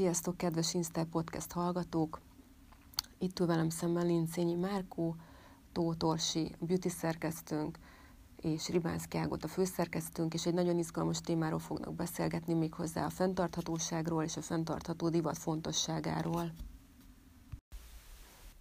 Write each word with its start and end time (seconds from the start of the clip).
Sziasztok, 0.00 0.36
kedves 0.36 0.74
Insta 0.74 1.04
Podcast 1.10 1.52
hallgatók! 1.52 2.20
Itt 3.18 3.38
ül 3.40 3.46
velem 3.46 3.68
szemben 3.68 4.06
Lincényi 4.06 4.54
Márkó, 4.54 5.16
Tóth 5.72 6.04
Orsi, 6.04 6.54
beauty 6.58 6.88
szerkesztőnk, 6.88 7.78
és 8.40 8.68
Ribánszki 8.68 9.18
Ágot 9.18 9.44
a 9.44 9.48
főszerkesztőnk, 9.48 10.34
és 10.34 10.46
egy 10.46 10.54
nagyon 10.54 10.78
izgalmas 10.78 11.20
témáról 11.20 11.58
fognak 11.58 11.94
beszélgetni, 11.94 12.54
méghozzá 12.54 13.04
a 13.04 13.10
fenntarthatóságról 13.10 14.22
és 14.22 14.36
a 14.36 14.42
fenntartható 14.42 15.08
divat 15.08 15.38
fontosságáról. 15.38 16.52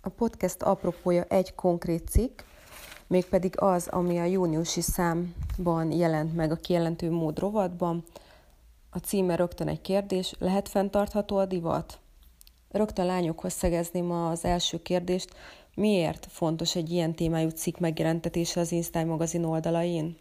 A 0.02 0.10
podcast 0.10 0.62
apropója 0.62 1.24
egy 1.24 1.56
konkrét 1.56 2.08
cikk, 2.10 2.40
mégpedig 3.08 3.62
az, 3.62 3.88
ami 3.88 4.18
a 4.18 4.24
júniusi 4.24 4.82
számban 4.82 5.92
jelent 5.92 6.36
meg 6.36 6.52
a 6.52 6.56
kijelentő 6.56 7.12
mód 7.12 7.40
rovatban, 7.40 8.04
a 8.90 8.98
címe 8.98 9.36
rögtön 9.36 9.68
egy 9.68 9.82
kérdés, 9.82 10.34
lehet 10.40 10.70
fenntartható 10.70 11.38
a 11.38 11.46
divat? 11.46 12.00
Rögtön 12.72 13.06
lányokhoz 13.06 13.54
szegezném 13.54 14.12
az 14.12 14.46
első 14.46 14.82
kérdést, 14.82 15.34
miért 15.76 16.26
fontos 16.30 16.76
egy 16.76 16.90
ilyen 16.90 17.16
témájú 17.16 17.50
cikk 17.50 17.78
megjelentetése 17.78 18.60
az 18.60 18.72
Instyle 18.72 19.06
magazin 19.06 19.44
oldalain? 19.44 20.18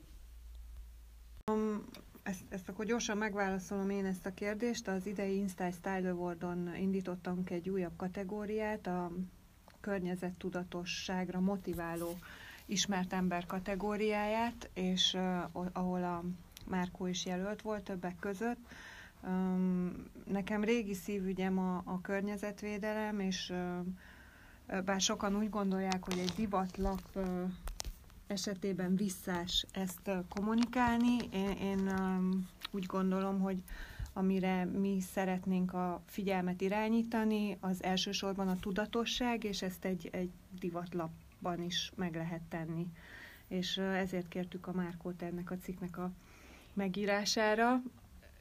Um, 1.53 1.85
ezt, 2.23 2.41
ezt 2.49 2.69
akkor 2.69 2.85
gyorsan 2.85 3.17
megválaszolom 3.17 3.91
én 3.91 4.05
ezt 4.05 4.27
a 4.27 4.35
kérdést. 4.35 4.89
Az 4.89 5.07
idei 5.07 5.37
Instyle 5.37 5.71
Style 5.71 6.11
Awardon 6.11 6.77
indítottunk 6.77 7.51
egy 7.51 7.69
újabb 7.69 7.97
kategóriát, 7.97 8.87
a 8.87 9.13
környezettudatosságra 9.81 11.41
motiváló 11.41 12.17
ismert 12.67 13.13
ember 13.13 13.47
kategóriáját, 13.47 14.71
és 14.75 15.15
uh, 15.53 15.71
ahol 15.73 16.05
a 16.05 16.23
Márkó 16.69 17.07
is 17.07 17.27
jelölt 17.27 17.63
volt 17.63 17.83
többek 17.83 18.17
között. 18.19 18.59
Nekem 20.25 20.65
régi 20.65 20.95
szívügyem 20.95 21.59
a, 21.59 21.83
a 21.85 22.01
környezetvédelem, 22.01 23.21
és 23.21 23.53
bár 24.85 25.01
sokan 25.01 25.37
úgy 25.37 25.51
gondolják, 25.51 26.05
hogy 26.05 26.19
egy 26.19 26.33
divatlap 26.37 27.19
esetében 28.27 28.97
visszás 28.97 29.67
ezt 29.73 30.11
kommunikálni, 30.29 31.17
én, 31.33 31.51
én 31.51 31.91
úgy 32.71 32.87
gondolom, 32.87 33.41
hogy 33.41 33.63
amire 34.13 34.65
mi 34.65 35.01
szeretnénk 35.01 35.73
a 35.75 36.03
figyelmet 36.07 36.61
irányítani, 36.61 37.57
az 37.61 37.83
elsősorban 37.83 38.49
a 38.49 38.59
tudatosság, 38.61 39.45
és 39.45 39.63
ezt 39.63 39.85
egy, 39.85 40.09
egy 40.13 40.31
divatlapban 40.61 41.63
is 41.63 41.93
meg 41.97 42.15
lehet 42.15 42.43
tenni. 42.49 42.87
És 43.49 43.77
ezért 43.77 44.29
kértük 44.29 44.67
a 44.67 44.73
Márkót 44.73 45.23
ennek 45.23 45.51
a 45.51 45.57
cikknek 45.59 45.99
a 45.99 46.11
megírására, 46.79 47.83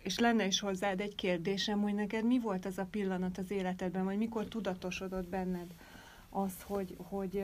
és 0.04 0.20
lenne 0.20 0.46
is 0.46 0.60
hozzád 0.60 1.02
egy 1.02 1.16
kérdésem, 1.16 1.82
hogy 1.82 1.94
neked 1.94 2.26
mi 2.26 2.40
volt 2.40 2.66
az 2.66 2.78
a 2.78 2.88
pillanat 2.92 3.38
az 3.38 3.52
életedben, 3.52 4.04
vagy 4.04 4.18
mikor 4.18 4.46
tudatosodott 4.46 5.28
benned 5.28 5.74
az, 6.30 6.54
hogy, 6.64 6.96
hogy, 6.98 7.44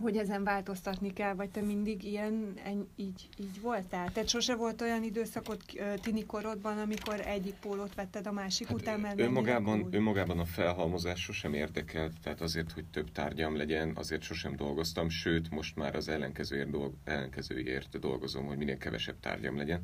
hogy 0.00 0.16
ezen 0.16 0.44
változtatni 0.44 1.12
kell, 1.12 1.34
vagy 1.34 1.50
te 1.50 1.60
mindig 1.60 2.04
ilyen, 2.04 2.54
így, 2.96 3.28
így 3.36 3.60
voltál? 3.60 4.12
Tehát 4.12 4.28
sose 4.28 4.54
volt 4.54 4.80
olyan 4.80 5.02
időszakot 5.02 5.62
tini 6.02 6.26
korodban, 6.26 6.78
amikor 6.78 7.20
egyik 7.20 7.54
pólót 7.54 7.94
vetted 7.94 8.26
a 8.26 8.32
másik 8.32 8.66
hát 8.66 8.76
után, 8.76 9.00
mert 9.00 9.20
önmagában, 9.20 9.88
önmagában 9.90 10.38
a 10.38 10.44
felhalmozás 10.44 11.20
sosem 11.20 11.54
érdekelt, 11.54 12.12
tehát 12.22 12.40
azért, 12.40 12.72
hogy 12.72 12.84
több 12.84 13.12
tárgyam 13.12 13.56
legyen, 13.56 13.92
azért 13.94 14.22
sosem 14.22 14.56
dolgoztam, 14.56 15.08
sőt, 15.08 15.50
most 15.50 15.76
már 15.76 15.94
az 15.94 16.08
ellenkezőért, 16.08 16.70
dolg, 16.70 16.94
ellenkezőért 17.04 17.98
dolgozom, 17.98 18.46
hogy 18.46 18.56
minél 18.56 18.78
kevesebb 18.78 19.20
tárgyam 19.20 19.56
legyen 19.56 19.82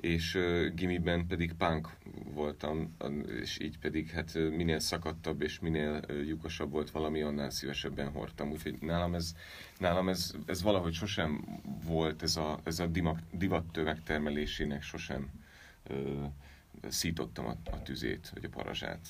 és 0.00 0.38
gimiben 0.74 1.26
pedig 1.26 1.52
punk 1.52 1.88
voltam, 2.32 2.96
és 3.40 3.58
így 3.60 3.78
pedig 3.78 4.10
hát 4.10 4.34
minél 4.34 4.78
szakadtabb 4.78 5.42
és 5.42 5.58
minél 5.60 6.00
lyukosabb 6.26 6.70
volt 6.70 6.90
valami, 6.90 7.22
annál 7.22 7.50
szívesebben 7.50 8.10
hordtam. 8.10 8.50
Úgyhogy 8.50 8.78
nálam 8.80 9.14
ez, 9.14 9.34
nálam 9.78 10.08
ez, 10.08 10.34
ez 10.46 10.62
valahogy 10.62 10.92
sosem 10.92 11.60
volt, 11.84 12.22
ez 12.22 12.36
a, 12.36 12.60
ez 12.64 12.78
a 12.78 12.86
divat 13.32 13.64
tömegtermelésének 13.72 14.82
sosem 14.82 15.30
uh, 15.90 16.24
szítottam 16.88 17.46
a, 17.46 17.56
a 17.70 17.82
tüzét, 17.82 18.30
vagy 18.34 18.44
a 18.44 18.48
parazsát. 18.48 19.06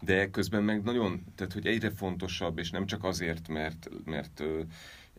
De 0.00 0.30
közben 0.30 0.62
meg 0.62 0.82
nagyon, 0.82 1.24
tehát 1.34 1.52
hogy 1.52 1.66
egyre 1.66 1.90
fontosabb, 1.90 2.58
és 2.58 2.70
nem 2.70 2.86
csak 2.86 3.04
azért, 3.04 3.48
mert, 3.48 3.88
mert 4.04 4.42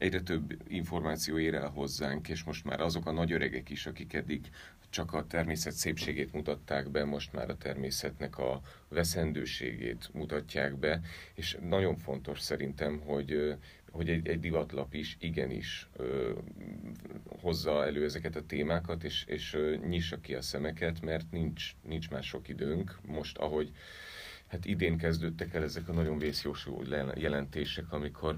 egyre 0.04 0.22
több 0.22 0.58
információ 0.68 1.40
ér 1.40 1.54
el 1.54 1.70
hozzánk, 1.70 2.30
és 2.30 2.44
most 2.44 2.66
már 2.66 2.82
azok 2.82 3.06
a 3.06 3.12
nagy 3.12 3.32
öregek 3.32 3.70
is, 3.70 3.86
akik 3.86 4.14
eddig 4.14 4.50
csak 4.90 5.14
a 5.14 5.28
természet 5.28 5.74
szépségét 5.74 6.34
mutatták 6.34 6.90
be, 6.90 7.04
most 7.04 7.34
már 7.34 7.50
a 7.50 7.58
természetnek 7.58 8.38
a 8.38 8.62
veszendőségét 8.88 10.10
mutatják 10.14 10.76
be, 10.76 11.02
és 11.34 11.58
nagyon 11.70 11.98
fontos 11.98 12.40
szerintem, 12.40 13.00
hogy, 13.00 13.56
hogy 13.92 14.10
egy, 14.10 14.28
egy 14.28 14.40
divatlap 14.40 14.94
is 14.94 15.18
igenis 15.20 15.88
ö, 15.96 16.32
hozza 17.42 17.86
elő 17.86 18.04
ezeket 18.04 18.36
a 18.36 18.46
témákat, 18.46 19.04
és, 19.04 19.24
és 19.28 19.54
ö, 19.54 19.76
nyissa 19.88 20.20
ki 20.20 20.36
a 20.36 20.42
szemeket, 20.42 21.02
mert 21.02 21.32
nincs, 21.32 21.76
nincs 21.82 22.10
már 22.10 22.24
sok 22.24 22.48
időnk. 22.48 23.00
Most, 23.06 23.38
ahogy 23.38 23.72
hát 24.54 24.66
idén 24.66 24.98
kezdődtek 24.98 25.54
el 25.54 25.64
ezek 25.64 25.90
a 25.90 25.94
nagyon 25.94 26.18
vészjósú 26.18 26.82
jelentések, 27.16 27.92
amikor 27.92 28.38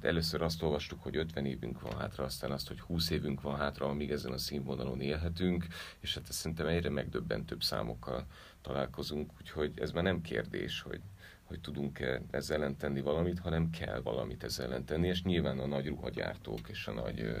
először 0.00 0.42
azt 0.42 0.62
olvastuk, 0.62 1.02
hogy 1.02 1.16
50 1.16 1.46
évünk 1.46 1.80
van 1.80 1.98
hátra, 1.98 2.24
aztán 2.24 2.50
azt, 2.50 2.68
hogy 2.68 2.80
20 2.80 3.10
évünk 3.10 3.40
van 3.40 3.56
hátra, 3.56 3.86
amíg 3.86 4.10
ezen 4.10 4.32
a 4.32 4.38
színvonalon 4.38 5.00
élhetünk, 5.00 5.66
és 6.00 6.14
hát 6.14 6.28
ezt 6.28 6.38
szerintem 6.38 6.66
egyre 6.66 6.90
megdöbbentőbb 6.90 7.62
számokkal 7.62 8.26
találkozunk, 8.62 9.30
úgyhogy 9.40 9.72
ez 9.76 9.90
már 9.90 10.02
nem 10.02 10.20
kérdés, 10.20 10.80
hogy, 10.80 11.00
hogy 11.42 11.60
tudunk-e 11.60 12.22
ezzel 12.30 12.56
ellen 12.56 12.76
tenni 12.76 13.00
valamit, 13.00 13.38
hanem 13.38 13.70
kell 13.70 14.00
valamit 14.00 14.44
ezzel 14.44 14.66
ellen 14.66 14.84
tenni, 14.84 15.08
és 15.08 15.22
nyilván 15.22 15.58
a 15.58 15.66
nagy 15.66 15.86
ruhagyártók 15.86 16.68
és 16.68 16.86
a 16.86 16.92
nagy 16.92 17.34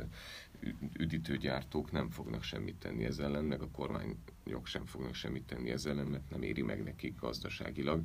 üdítőgyártók 0.98 1.92
nem 1.92 2.10
fognak 2.10 2.42
semmit 2.42 2.76
tenni 2.76 3.04
ezzel 3.04 3.26
ellen, 3.26 3.44
meg 3.44 3.60
a 3.60 3.70
kormányok 3.70 4.66
sem 4.66 4.84
fognak 4.84 5.14
semmit 5.14 5.44
tenni 5.44 5.70
ezzel 5.70 5.92
ellen, 5.92 6.06
mert 6.06 6.30
nem 6.30 6.42
éri 6.42 6.62
meg 6.62 6.82
nekik 6.82 7.20
gazdaságilag. 7.20 8.02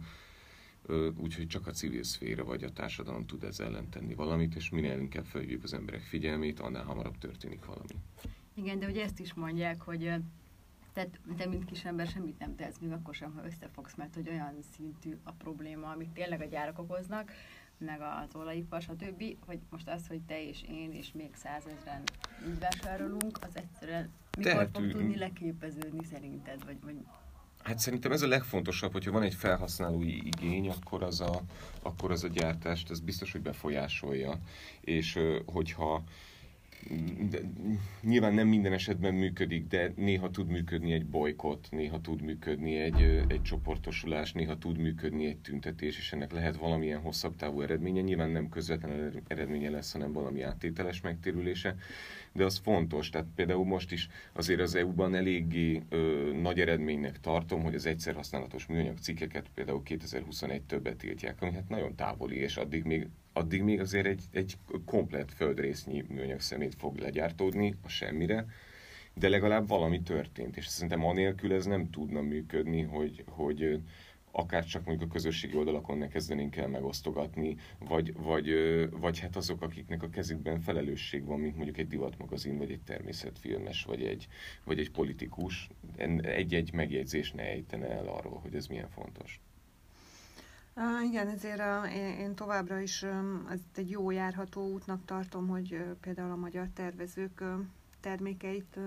Úgyhogy 1.16 1.47
csak 1.47 1.68
a 1.68 1.72
civil 1.72 2.03
szféra 2.03 2.44
vagy 2.44 2.64
a 2.64 2.72
társadalom 2.72 3.25
tud 3.25 3.44
ezzel 3.44 3.68
ellen 3.68 3.90
tenni 3.90 4.14
valamit, 4.14 4.56
és 4.56 4.69
minél 4.69 5.00
inkább 5.00 5.25
felhívjuk 5.25 5.64
az 5.64 5.74
emberek 5.74 6.02
figyelmét, 6.02 6.59
annál 6.59 6.84
hamarabb 6.84 7.18
történik 7.18 7.66
valami. 7.66 7.96
Igen, 8.53 8.80
de 8.80 8.88
ugye 8.88 9.03
ezt 9.03 9.20
is 9.20 9.34
mondják, 9.34 9.81
hogy 9.81 10.12
tehát 10.94 11.20
te, 11.38 11.46
mint 11.46 11.66
kis 11.66 11.85
ember 11.85 12.08
semmit 12.08 12.40
nem 12.40 12.56
tehetsz, 12.56 12.80
még 12.80 12.91
akkor 12.91 13.16
sem, 13.16 13.34
ha 13.34 13.46
összefogsz, 13.46 13.96
mert 13.96 14.14
hogy 14.14 14.30
olyan 14.30 14.56
szintű 14.75 15.18
a 15.24 15.31
probléma, 15.31 15.90
amit 15.90 16.09
tényleg 16.09 16.41
a 16.41 16.46
gyárak 16.46 16.80
okoznak, 16.80 17.31
meg 17.78 18.01
az 18.01 18.35
olajipar, 18.35 18.81
stb., 18.81 19.23
hogy 19.45 19.59
most 19.69 19.88
az, 19.88 20.07
hogy 20.07 20.22
te 20.22 20.47
és 20.47 20.63
én 20.69 20.91
és 20.91 21.11
még 21.13 21.35
százezren 21.35 22.03
így 22.47 22.59
vásárolunk, 22.59 23.39
az 23.41 23.51
egyszerűen 23.53 24.09
mikor 24.38 24.51
Tehetünk. 24.51 24.75
fog 24.75 24.91
tudni 24.91 25.17
leképeződni 25.17 26.03
szerinted, 26.03 26.66
vagy, 26.66 26.78
vagy 26.84 26.95
Hát 27.63 27.79
szerintem 27.79 28.11
ez 28.11 28.22
a 28.22 28.28
legfontosabb, 28.28 28.91
hogyha 28.91 29.11
van 29.11 29.23
egy 29.23 29.34
felhasználói 29.34 30.25
igény, 30.25 30.69
akkor 30.69 31.03
az 31.03 31.22
a, 31.22 31.41
akkor 31.81 32.11
az 32.11 32.23
a 32.23 32.28
gyártást, 32.28 32.89
ez 32.89 33.00
biztos, 33.00 33.31
hogy 33.31 33.41
befolyásolja. 33.41 34.40
És 34.81 35.19
hogyha 35.45 36.03
de 37.30 37.40
nyilván 38.02 38.34
nem 38.34 38.48
minden 38.48 38.74
esetben 38.74 39.14
működik, 39.14 39.68
de 39.68 39.94
néha 39.96 40.30
tud 40.30 40.48
működni 40.48 40.94
egy 40.94 41.06
bolykott, 41.06 41.68
néha 41.72 42.02
tud 42.02 42.22
működni 42.22 42.76
egy, 42.76 43.24
egy 43.28 43.42
csoportosulás, 43.42 44.32
néha 44.32 44.58
tud 44.58 44.78
működni 44.78 45.26
egy 45.26 45.38
tüntetés, 45.38 45.98
és 45.98 46.14
ennek 46.14 46.32
lehet 46.32 46.58
valamilyen 46.58 47.02
hosszabb 47.02 47.36
távú 47.36 47.62
eredménye. 47.62 48.02
Nyilván 48.02 48.30
nem 48.30 48.50
közvetlen 48.50 49.24
eredménye 49.28 49.70
lesz, 49.70 49.92
hanem 49.92 50.14
valami 50.14 50.42
áttételes 50.42 51.02
megtérülése, 51.02 51.76
de 52.32 52.46
az 52.46 52.58
fontos. 52.58 53.10
Tehát 53.10 53.28
például 53.36 53.66
most 53.66 53.92
is 53.92 54.10
azért 54.34 54.60
az 54.60 54.76
EU-ban 54.76 55.16
eléggé 55.16 55.82
ö, 55.90 56.32
nagy 56.42 56.60
eredménynek 56.60 57.20
tartom, 57.20 57.64
hogy 57.64 57.76
az 57.76 57.86
egyszer 57.86 58.16
használatos 58.16 58.66
műanyag 58.66 58.97
cikkeket 58.97 59.50
például 59.53 59.84
2021 59.84 60.62
többet 60.62 60.97
tiltják, 60.97 61.41
ami 61.41 61.52
hát 61.52 61.70
nagyon 61.70 61.96
távoli, 61.96 62.36
és 62.36 62.58
addig 62.58 62.84
még 62.84 63.08
addig 63.34 63.62
még 63.62 63.80
azért 63.80 64.06
egy, 64.06 64.24
egy 64.32 64.58
komplet 64.85 65.34
földrésznyi 65.34 66.03
műanyag 66.08 66.40
szemét 66.40 66.76
fog 66.76 66.97
legyártódni 66.97 67.76
a 67.82 67.88
semmire, 67.88 68.46
de 69.14 69.30
legalább 69.30 69.68
valami 69.68 70.02
történt, 70.02 70.58
és 70.58 70.68
szerintem 70.68 71.06
anélkül 71.06 71.53
ez 71.53 71.66
nem 71.66 71.90
tudna 71.90 72.22
működni, 72.22 72.82
hogy, 72.82 73.24
hogy 73.28 73.82
akár 74.32 74.66
csak 74.66 74.85
mondjuk 74.85 75.09
a 75.09 75.14
közösségi 75.14 75.58
oldalakon 75.58 75.97
ne 75.97 76.08
kezdenénk 76.08 76.56
el 76.56 76.68
megosztogatni, 76.68 77.58
vagy, 77.80 78.14
vagy, 78.14 78.50
vagy 78.90 79.20
hát 79.20 79.36
azok, 79.36 79.62
akiknek 79.62 80.03
a 80.03 80.09
kezükben 80.09 80.59
felelősség 80.59 81.26
van, 81.26 81.40
mint 81.40 81.56
mondjuk 81.56 81.78
egy 81.78 81.88
divatmagazin, 81.88 82.58
vagy 82.58 82.72
egy 82.72 82.82
természetfilmes, 82.82 83.84
vagy 83.84 84.03
egy, 84.03 84.28
vagy 84.64 84.79
egy 84.79 84.91
politikus, 84.91 85.70
egy-egy 86.22 86.74
megjegyzés 86.74 87.32
ne 87.32 87.44
ejtene 87.44 87.90
el 87.90 88.08
arról, 88.08 88.40
hogy 88.40 88.56
ez 88.56 88.68
milyen 88.68 88.90
fontos. 88.90 89.40
Uh, 90.75 91.05
igen, 91.05 91.28
ezért 91.28 91.59
uh, 91.59 91.96
én, 91.96 92.20
én 92.20 92.35
továbbra 92.35 92.79
is 92.79 93.02
um, 93.02 93.47
ez 93.52 93.59
egy 93.75 93.90
jó 93.90 94.11
járható 94.11 94.67
útnak 94.67 95.05
tartom, 95.05 95.47
hogy 95.47 95.73
uh, 95.73 95.79
például 96.02 96.31
a 96.31 96.35
magyar 96.35 96.67
tervezők 96.73 97.41
uh, 97.41 97.47
termékeit 97.99 98.75
uh, 98.75 98.84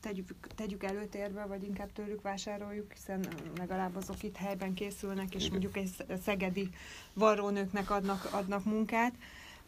tegyük, 0.00 0.46
tegyük 0.54 0.82
előtérbe, 0.82 1.44
vagy 1.44 1.62
inkább 1.62 1.92
tőlük 1.92 2.22
vásároljuk, 2.22 2.92
hiszen 2.92 3.26
legalább 3.56 3.96
azok 3.96 4.22
itt 4.22 4.36
helyben 4.36 4.74
készülnek, 4.74 5.34
és 5.34 5.50
mondjuk 5.50 5.76
egy 5.76 5.90
szegedi 6.22 6.70
varrónőknek 7.12 7.90
adnak, 7.90 8.28
adnak 8.32 8.64
munkát. 8.64 9.14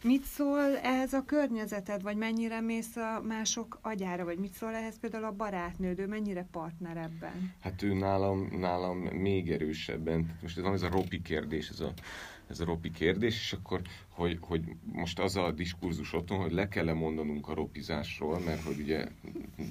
Mit 0.03 0.25
szól 0.25 0.77
ehhez 0.83 1.13
a 1.13 1.25
környezeted, 1.25 2.03
vagy 2.03 2.17
mennyire 2.17 2.61
mész 2.61 2.97
a 2.97 3.23
mások 3.27 3.79
agyára, 3.83 4.25
vagy 4.25 4.39
mit 4.39 4.53
szól 4.53 4.75
ehhez 4.75 4.99
például 5.01 5.25
a 5.25 5.33
barátnőd, 5.33 6.09
mennyire 6.09 6.47
partner 6.51 6.97
ebben? 6.97 7.55
Hát 7.61 7.83
ő 7.83 7.95
nálam, 7.95 8.49
nálam 8.59 8.99
még 8.99 9.51
erősebben. 9.51 10.39
Most 10.43 10.57
ez 10.57 10.63
van 10.63 10.73
ez 10.73 10.83
a 10.83 10.91
ropi 10.91 11.23
kérdés, 11.23 11.69
ez 11.69 11.81
a 11.81 11.93
ez 12.49 12.61
a 12.61 12.65
ropi 12.65 12.91
kérdés, 12.91 13.35
és 13.35 13.53
akkor, 13.53 13.81
hogy, 14.09 14.39
hogy 14.41 14.63
most 14.93 15.19
az 15.19 15.37
a 15.37 15.53
diskurzus 15.53 16.13
otthon, 16.13 16.39
hogy 16.39 16.53
le 16.53 16.69
kell 16.69 16.93
mondanunk 16.93 17.49
a 17.49 17.55
ropizásról, 17.55 18.39
mert 18.39 18.63
hogy 18.63 18.81
ugye 18.81 19.09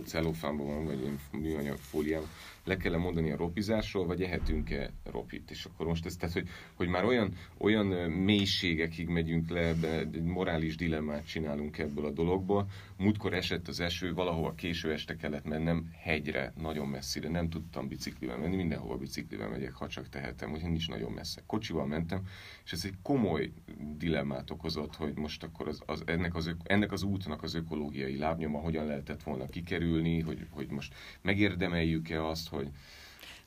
celofánban 0.05 0.65
van, 0.65 0.85
vagy 0.85 1.17
műanyag 1.31 1.77
fóliában, 1.77 2.29
le 2.63 2.77
kell 2.77 2.97
mondani 2.97 3.31
a 3.31 3.35
ropizásról, 3.35 4.05
vagy 4.05 4.21
ehetünk-e 4.21 4.91
ropit. 5.03 5.51
És 5.51 5.65
akkor 5.65 5.85
most 5.87 6.05
ez, 6.05 6.15
tehát, 6.15 6.33
hogy, 6.33 6.47
hogy 6.73 6.87
már 6.87 7.05
olyan, 7.05 7.33
olyan 7.57 7.85
mélységekig 8.11 9.07
megyünk 9.07 9.49
le, 9.49 9.59
ebbe, 9.59 9.99
egy 9.99 10.23
morális 10.23 10.75
dilemmát 10.75 11.27
csinálunk 11.27 11.77
ebből 11.77 12.05
a 12.05 12.11
dologból. 12.11 12.67
Múltkor 12.97 13.33
esett 13.33 13.67
az 13.67 13.79
eső, 13.79 14.13
valahova 14.13 14.53
késő 14.53 14.91
este 14.91 15.15
kellett 15.15 15.45
mennem 15.45 15.91
hegyre, 16.01 16.53
nagyon 16.57 16.87
messzire. 16.87 17.29
Nem 17.29 17.49
tudtam 17.49 17.87
biciklivel 17.87 18.37
menni, 18.37 18.55
mindenhova 18.55 18.97
biciklivel 18.97 19.49
megyek, 19.49 19.73
ha 19.73 19.87
csak 19.87 20.09
tehetem, 20.09 20.49
hogy 20.49 20.61
nincs 20.61 20.89
nagyon 20.89 21.11
messze. 21.11 21.41
Kocsival 21.45 21.85
mentem, 21.85 22.27
és 22.65 22.71
ez 22.71 22.81
egy 22.85 22.93
komoly 23.01 23.51
dilemmát 23.97 24.49
okozott, 24.49 24.95
hogy 24.95 25.15
most 25.15 25.43
akkor 25.43 25.67
az, 25.67 25.81
az, 25.85 26.03
ennek, 26.05 26.35
az, 26.35 26.55
ennek 26.63 26.91
az 26.91 27.03
útnak 27.03 27.43
az 27.43 27.53
ökológiai 27.53 28.17
lábnyoma 28.17 28.59
hogyan 28.59 28.85
lehetett 28.85 29.23
volna 29.23 29.47
kikerülni, 29.47 30.19
hogy, 30.21 30.47
hogy 30.49 30.67
most 30.69 30.93
megérdemeljük-e 31.21 32.25
azt, 32.25 32.49
hogy 32.49 32.69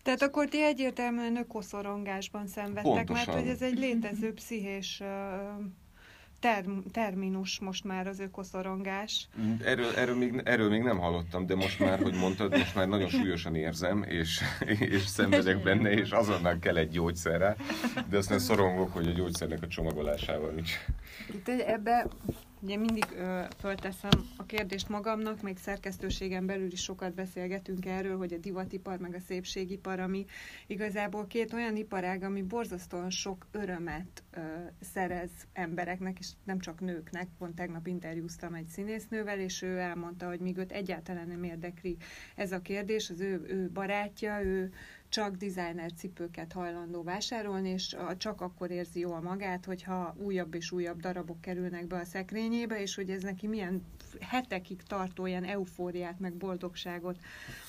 tehát 0.03 0.23
akkor 0.23 0.49
ti 0.49 0.65
egyértelműen 0.65 1.37
ökoszorongásban 1.37 2.47
szenvedtek, 2.47 2.83
Pontosan. 2.83 3.25
mert 3.27 3.41
hogy 3.41 3.49
ez 3.49 3.63
egy 3.63 3.79
létező 3.79 4.33
pszichés 4.33 5.03
term, 6.41 6.79
terminus 6.93 7.61
most 7.61 7.85
már 7.85 8.07
az 8.07 8.21
ökoszorongás. 8.21 9.29
Erről, 9.65 9.95
erről, 9.95 10.17
még, 10.17 10.41
erről 10.45 10.69
még 10.69 10.83
nem 10.83 10.99
hallottam, 10.99 11.47
de 11.47 11.55
most 11.55 11.79
már, 11.79 12.03
hogy 12.03 12.15
mondtad, 12.15 12.51
most 12.51 12.75
már 12.75 12.89
nagyon 12.89 13.09
súlyosan 13.09 13.55
érzem, 13.55 14.03
és, 14.03 14.41
és 14.79 15.07
szenvedek 15.07 15.63
benne, 15.63 15.91
és 15.91 16.11
azonnal 16.11 16.59
kell 16.59 16.77
egy 16.77 16.91
gyógyszerre, 16.91 17.57
de 18.09 18.17
aztán 18.17 18.39
szorongok, 18.39 18.93
hogy 18.93 19.07
a 19.07 19.13
gyógyszernek 19.13 19.63
a 19.63 19.67
csomagolásával 19.67 20.51
nincs. 20.51 20.73
Itt 21.35 21.49
ebbe 21.49 22.07
Ugye 22.61 22.77
mindig 22.77 23.05
ö, 23.17 23.43
fölteszem 23.59 24.11
a 24.37 24.47
kérdést 24.47 24.89
magamnak, 24.89 25.43
még 25.43 25.59
szerkesztőségen 25.59 26.47
belül 26.47 26.73
is 26.73 26.83
sokat 26.83 27.15
beszélgetünk 27.15 27.87
erről, 27.87 28.17
hogy 28.17 28.33
a 28.33 28.39
divatipar 28.39 28.99
meg 28.99 29.15
a 29.15 29.21
szépségipar, 29.21 30.01
ami 30.01 30.25
igazából 30.67 31.27
két 31.27 31.53
olyan 31.53 31.77
iparág, 31.77 32.23
ami 32.23 32.43
borzasztóan 32.43 33.11
sok 33.11 33.47
örömet 33.51 34.23
ö, 34.31 34.41
szerez 34.81 35.31
embereknek, 35.53 36.19
és 36.19 36.29
nem 36.45 36.59
csak 36.59 36.81
nőknek. 36.81 37.29
Pont 37.39 37.55
tegnap 37.55 37.87
interjúztam 37.87 38.55
egy 38.55 38.69
színésznővel, 38.69 39.39
és 39.39 39.63
ő 39.63 39.79
elmondta, 39.79 40.27
hogy 40.29 40.41
míg 40.41 40.57
őt 40.57 40.73
egyáltalán 40.73 41.29
nem 41.29 41.43
érdekli 41.43 41.97
ez 42.35 42.53
a 42.53 42.61
kérdés, 42.61 43.11
az 43.11 43.21
ő, 43.21 43.45
ő 43.49 43.71
barátja, 43.73 44.43
ő 44.43 44.73
csak 45.09 45.37
designer 45.37 45.93
cipőket 45.93 46.53
hajlandó 46.53 47.03
vásárolni, 47.03 47.69
és 47.69 47.97
csak 48.17 48.41
akkor 48.41 48.71
érzi 48.71 49.01
jól 49.01 49.21
magát, 49.21 49.65
hogyha 49.65 50.15
újabb 50.19 50.55
és 50.55 50.73
újabb 50.73 51.01
darabok 51.01 51.41
kerülnek 51.41 51.87
be 51.87 51.97
a 51.97 52.05
szekrényébe, 52.05 52.81
és 52.81 52.95
hogy 52.95 53.11
ez 53.11 53.23
neki 53.23 53.47
milyen 53.47 53.83
hetekig 54.21 54.83
tartó 54.83 55.27
ilyen 55.27 55.45
eufóriát, 55.45 56.19
meg 56.19 56.35
boldogságot 56.35 57.19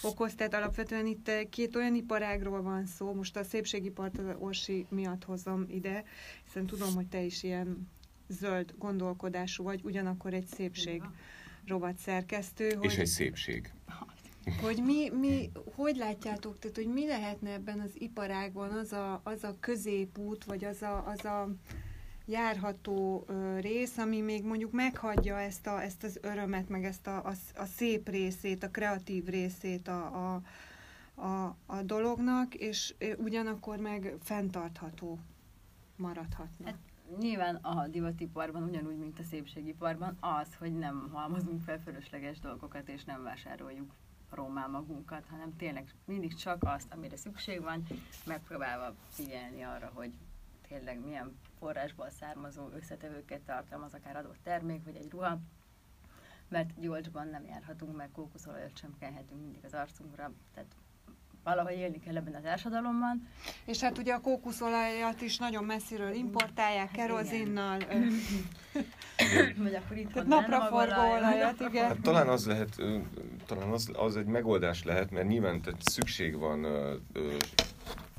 okoz. 0.01 0.35
Tehát 0.35 0.53
alapvetően 0.53 1.05
itt 1.05 1.31
két 1.49 1.75
olyan 1.75 1.95
iparágról 1.95 2.61
van 2.61 2.85
szó, 2.85 3.13
most 3.13 3.37
a 3.37 3.43
szépségipart 3.43 4.17
az 4.17 4.35
Orsi 4.39 4.85
miatt 4.89 5.23
hozom 5.23 5.65
ide, 5.67 6.03
hiszen 6.45 6.65
tudom, 6.65 6.93
hogy 6.95 7.07
te 7.07 7.21
is 7.21 7.43
ilyen 7.43 7.89
zöld 8.27 8.73
gondolkodású 8.77 9.63
vagy, 9.63 9.81
ugyanakkor 9.83 10.33
egy 10.33 10.47
szépség 10.47 11.03
rovat 11.67 11.97
szerkesztő. 11.97 12.73
Hogy... 12.73 12.85
És 12.85 12.97
egy 12.97 13.07
szépség. 13.07 13.71
Hogy 14.61 14.81
mi, 14.83 15.09
mi, 15.09 15.51
hogy 15.75 15.95
látjátok, 15.95 16.59
tehát, 16.59 16.75
hogy 16.77 16.87
mi 16.87 17.07
lehetne 17.07 17.51
ebben 17.51 17.79
az 17.79 17.91
iparágban 17.93 18.71
az 18.71 18.91
a, 18.93 19.21
az 19.23 19.43
a 19.43 19.55
középút, 19.59 20.43
vagy 20.43 20.65
az 20.65 20.81
a, 20.81 21.07
az 21.07 21.25
a 21.25 21.49
járható 22.25 23.25
rész, 23.59 23.97
ami 23.97 24.21
még 24.21 24.43
mondjuk 24.43 24.71
meghagyja 24.71 25.39
ezt, 25.39 25.67
a, 25.67 25.81
ezt 25.81 26.03
az 26.03 26.19
örömet, 26.21 26.69
meg 26.69 26.85
ezt 26.85 27.07
a, 27.07 27.25
a, 27.25 27.33
a 27.55 27.65
szép 27.65 28.09
részét, 28.09 28.63
a 28.63 28.69
kreatív 28.69 29.25
részét 29.25 29.87
a, 29.87 30.33
a, 30.33 30.41
a, 31.21 31.55
a 31.65 31.81
dolognak, 31.81 32.55
és 32.55 32.95
ugyanakkor 33.17 33.77
meg 33.77 34.15
fenntartható 34.21 35.19
maradhatna. 35.95 36.65
Hát 36.65 36.77
nyilván 37.19 37.55
a 37.55 37.87
divatiparban, 37.87 38.63
ugyanúgy, 38.63 38.97
mint 38.97 39.19
a 39.19 39.23
szépségiparban, 39.23 40.17
az, 40.19 40.47
hogy 40.57 40.77
nem 40.77 41.09
halmozunk 41.13 41.61
fel 41.61 41.79
fölösleges 41.79 42.39
dolgokat, 42.39 42.89
és 42.89 43.03
nem 43.03 43.23
vásároljuk 43.23 43.91
rommá 44.29 44.65
magunkat, 44.65 45.25
hanem 45.29 45.55
tényleg 45.55 45.93
mindig 46.05 46.35
csak 46.35 46.63
azt, 46.63 46.93
amire 46.93 47.17
szükség 47.17 47.61
van, 47.61 47.83
megpróbálva 48.25 48.95
figyelni 49.09 49.61
arra, 49.61 49.91
hogy 49.93 50.11
tényleg 50.67 50.99
milyen 51.05 51.39
forrásból 51.59 52.09
származó 52.09 52.69
összetevőket 52.69 53.41
tartalmaz 53.41 53.93
akár 53.93 54.15
adott 54.15 54.39
termék, 54.43 54.83
vagy 54.83 54.95
egy 54.95 55.11
ruha, 55.11 55.39
mert 56.47 56.79
gyolcsban 56.79 57.27
nem 57.27 57.45
járhatunk, 57.45 57.95
meg 57.95 58.11
kókuszolajat 58.11 58.77
sem 58.77 58.95
kenhetünk 58.99 59.41
mindig 59.41 59.65
az 59.65 59.73
arcunkra, 59.73 60.31
tehát 60.53 60.75
valahogy 61.49 61.77
élni 61.77 61.99
kell 61.99 62.15
ebben 62.15 62.33
a 62.33 62.41
társadalomban. 62.41 63.27
És 63.65 63.79
hát 63.79 63.97
ugye 63.97 64.13
a 64.13 64.21
kókuszolajat 64.21 65.21
is 65.21 65.37
nagyon 65.37 65.63
messziről 65.63 66.13
importálják, 66.13 66.87
hát 66.87 66.95
kerozinnal. 66.95 67.77
Vagy 69.57 69.75
akkor 69.75 69.97
itt 69.97 70.25
napraforgó 70.25 71.01
olajat, 71.01 71.59
igen. 71.59 71.87
Hát, 71.87 72.01
talán 72.01 72.27
az 72.27 72.45
lehet, 72.45 72.75
talán 73.45 73.69
az, 73.69 73.89
az 73.93 74.17
egy 74.17 74.25
megoldás 74.25 74.83
lehet, 74.83 75.11
mert 75.11 75.27
nyilván 75.27 75.61
tehát 75.61 75.81
szükség 75.83 76.37
van 76.37 76.65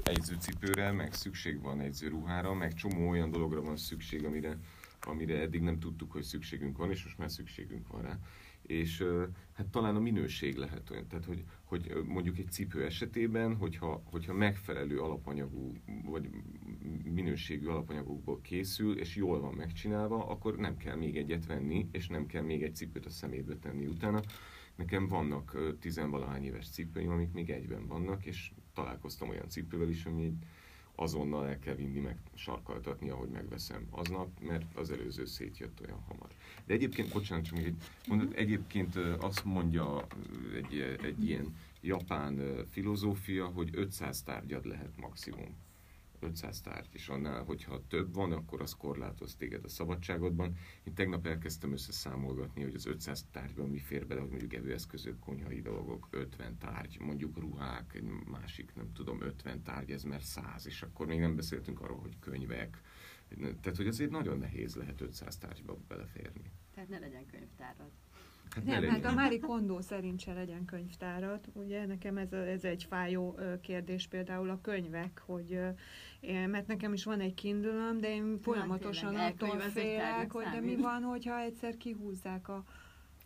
egyzőcipőre, 0.02 0.92
meg 0.92 1.12
szükség 1.12 1.62
van 1.62 1.80
egyzőruhára, 1.80 2.54
meg 2.54 2.74
csomó 2.74 3.08
olyan 3.08 3.30
dologra 3.30 3.62
van 3.62 3.76
szükség, 3.76 4.24
amire, 4.24 4.56
amire 5.00 5.40
eddig 5.40 5.60
nem 5.60 5.78
tudtuk, 5.78 6.12
hogy 6.12 6.22
szükségünk 6.22 6.76
van, 6.76 6.90
és 6.90 7.04
most 7.04 7.18
már 7.18 7.30
szükségünk 7.30 7.88
van 7.88 8.02
rá 8.02 8.18
és 8.62 9.04
hát 9.52 9.66
talán 9.66 9.96
a 9.96 10.00
minőség 10.00 10.56
lehet 10.56 10.90
olyan, 10.90 11.06
tehát 11.08 11.24
hogy, 11.24 11.44
hogy 11.64 11.92
mondjuk 12.06 12.38
egy 12.38 12.50
cipő 12.50 12.84
esetében, 12.84 13.56
hogyha, 13.56 14.02
hogyha 14.04 14.32
megfelelő 14.32 14.98
alapanyagú, 15.00 15.76
vagy 16.04 16.28
minőségű 17.04 17.66
alapanyagokból 17.66 18.40
készül, 18.40 18.98
és 18.98 19.16
jól 19.16 19.40
van 19.40 19.54
megcsinálva, 19.54 20.26
akkor 20.26 20.56
nem 20.56 20.76
kell 20.76 20.96
még 20.96 21.16
egyet 21.16 21.46
venni, 21.46 21.88
és 21.92 22.08
nem 22.08 22.26
kell 22.26 22.42
még 22.42 22.62
egy 22.62 22.74
cipőt 22.74 23.06
a 23.06 23.10
szemébe 23.10 23.56
tenni 23.56 23.86
utána. 23.86 24.20
Nekem 24.76 25.08
vannak 25.08 25.76
tizenvalahány 25.80 26.44
éves 26.44 26.70
cipőim, 26.70 27.10
amik 27.10 27.32
még 27.32 27.50
egyben 27.50 27.86
vannak, 27.86 28.24
és 28.24 28.52
találkoztam 28.74 29.28
olyan 29.28 29.48
cipővel 29.48 29.88
is, 29.88 30.04
ami 30.04 30.24
egy 30.24 30.38
azonnal 31.00 31.46
el 31.48 31.58
kell 31.58 31.74
vinni, 31.74 32.00
meg 32.00 32.16
sarkaltatni, 32.34 33.10
ahogy 33.10 33.28
megveszem 33.28 33.86
aznap, 33.90 34.28
mert 34.40 34.76
az 34.76 34.90
előző 34.90 35.24
szétjött 35.24 35.80
olyan 35.86 36.02
hamar. 36.08 36.28
De 36.66 36.74
egyébként, 36.74 37.12
bocsánat, 37.12 37.44
csak 37.44 37.56
még 37.56 37.66
egy 37.66 37.76
mondat, 38.08 38.32
egyébként 38.32 38.96
azt 39.20 39.44
mondja 39.44 40.06
egy, 40.54 40.98
egy 41.02 41.24
ilyen 41.24 41.56
japán 41.80 42.66
filozófia, 42.70 43.46
hogy 43.46 43.70
500 43.72 44.22
tárgyad 44.22 44.66
lehet 44.66 44.96
maximum 44.96 45.56
500 46.22 46.60
tárgy, 46.60 46.88
és 46.92 47.08
annál, 47.08 47.44
hogyha 47.44 47.86
több 47.86 48.14
van, 48.14 48.32
akkor 48.32 48.60
az 48.60 48.72
korlátoz 48.74 49.34
téged 49.34 49.64
a 49.64 49.68
szabadságodban. 49.68 50.56
Én 50.84 50.94
tegnap 50.94 51.26
elkezdtem 51.26 51.72
összeszámolgatni, 51.72 52.62
hogy 52.62 52.74
az 52.74 52.86
500 52.86 53.26
tárgyban 53.30 53.68
mi 53.68 53.78
fér 53.78 54.06
bele, 54.06 54.20
hogy 54.20 54.30
mondjuk 54.30 54.54
evőeszközök, 54.54 55.18
konyhai 55.18 55.60
dolgok, 55.60 56.08
50 56.10 56.58
tárgy, 56.58 57.00
mondjuk 57.00 57.38
ruhák, 57.38 57.94
egy 57.94 58.04
másik, 58.30 58.74
nem 58.74 58.92
tudom, 58.92 59.20
50 59.20 59.62
tárgy, 59.62 59.90
ez 59.90 60.02
mert 60.02 60.24
100, 60.24 60.66
és 60.66 60.82
akkor 60.82 61.06
még 61.06 61.20
nem 61.20 61.36
beszéltünk 61.36 61.80
arról, 61.80 61.98
hogy 61.98 62.18
könyvek. 62.18 62.80
Tehát, 63.38 63.76
hogy 63.76 63.86
azért 63.86 64.10
nagyon 64.10 64.38
nehéz 64.38 64.74
lehet 64.74 65.00
500 65.00 65.36
tárgyba 65.36 65.78
beleférni. 65.88 66.52
Tehát 66.74 66.88
ne 66.88 66.98
legyen 66.98 67.26
könyvtárad. 67.26 67.90
Hát 68.54 68.64
nem, 68.64 68.82
hát 68.82 69.04
a 69.04 69.12
Mári 69.12 69.38
Kondó 69.38 69.80
szerint 69.80 70.20
se 70.20 70.32
legyen 70.32 70.64
könyvtárat. 70.64 71.48
Ugye 71.52 71.86
nekem 71.86 72.16
ez, 72.16 72.32
ez 72.32 72.64
egy 72.64 72.84
fájó 72.88 73.38
kérdés 73.60 74.06
például 74.06 74.50
a 74.50 74.60
könyvek, 74.62 75.22
hogy 75.26 75.60
mert 76.46 76.66
nekem 76.66 76.92
is 76.92 77.04
van 77.04 77.20
egy 77.20 77.34
kindle 77.34 77.92
de 78.00 78.08
én 78.08 78.38
folyamatosan 78.40 79.14
attól 79.16 79.58
félek, 79.58 80.32
hogy 80.32 80.44
de 80.52 80.60
mi 80.60 80.76
van, 80.76 81.02
hogyha 81.02 81.38
egyszer 81.38 81.76
kihúzzák 81.76 82.48
a 82.48 82.64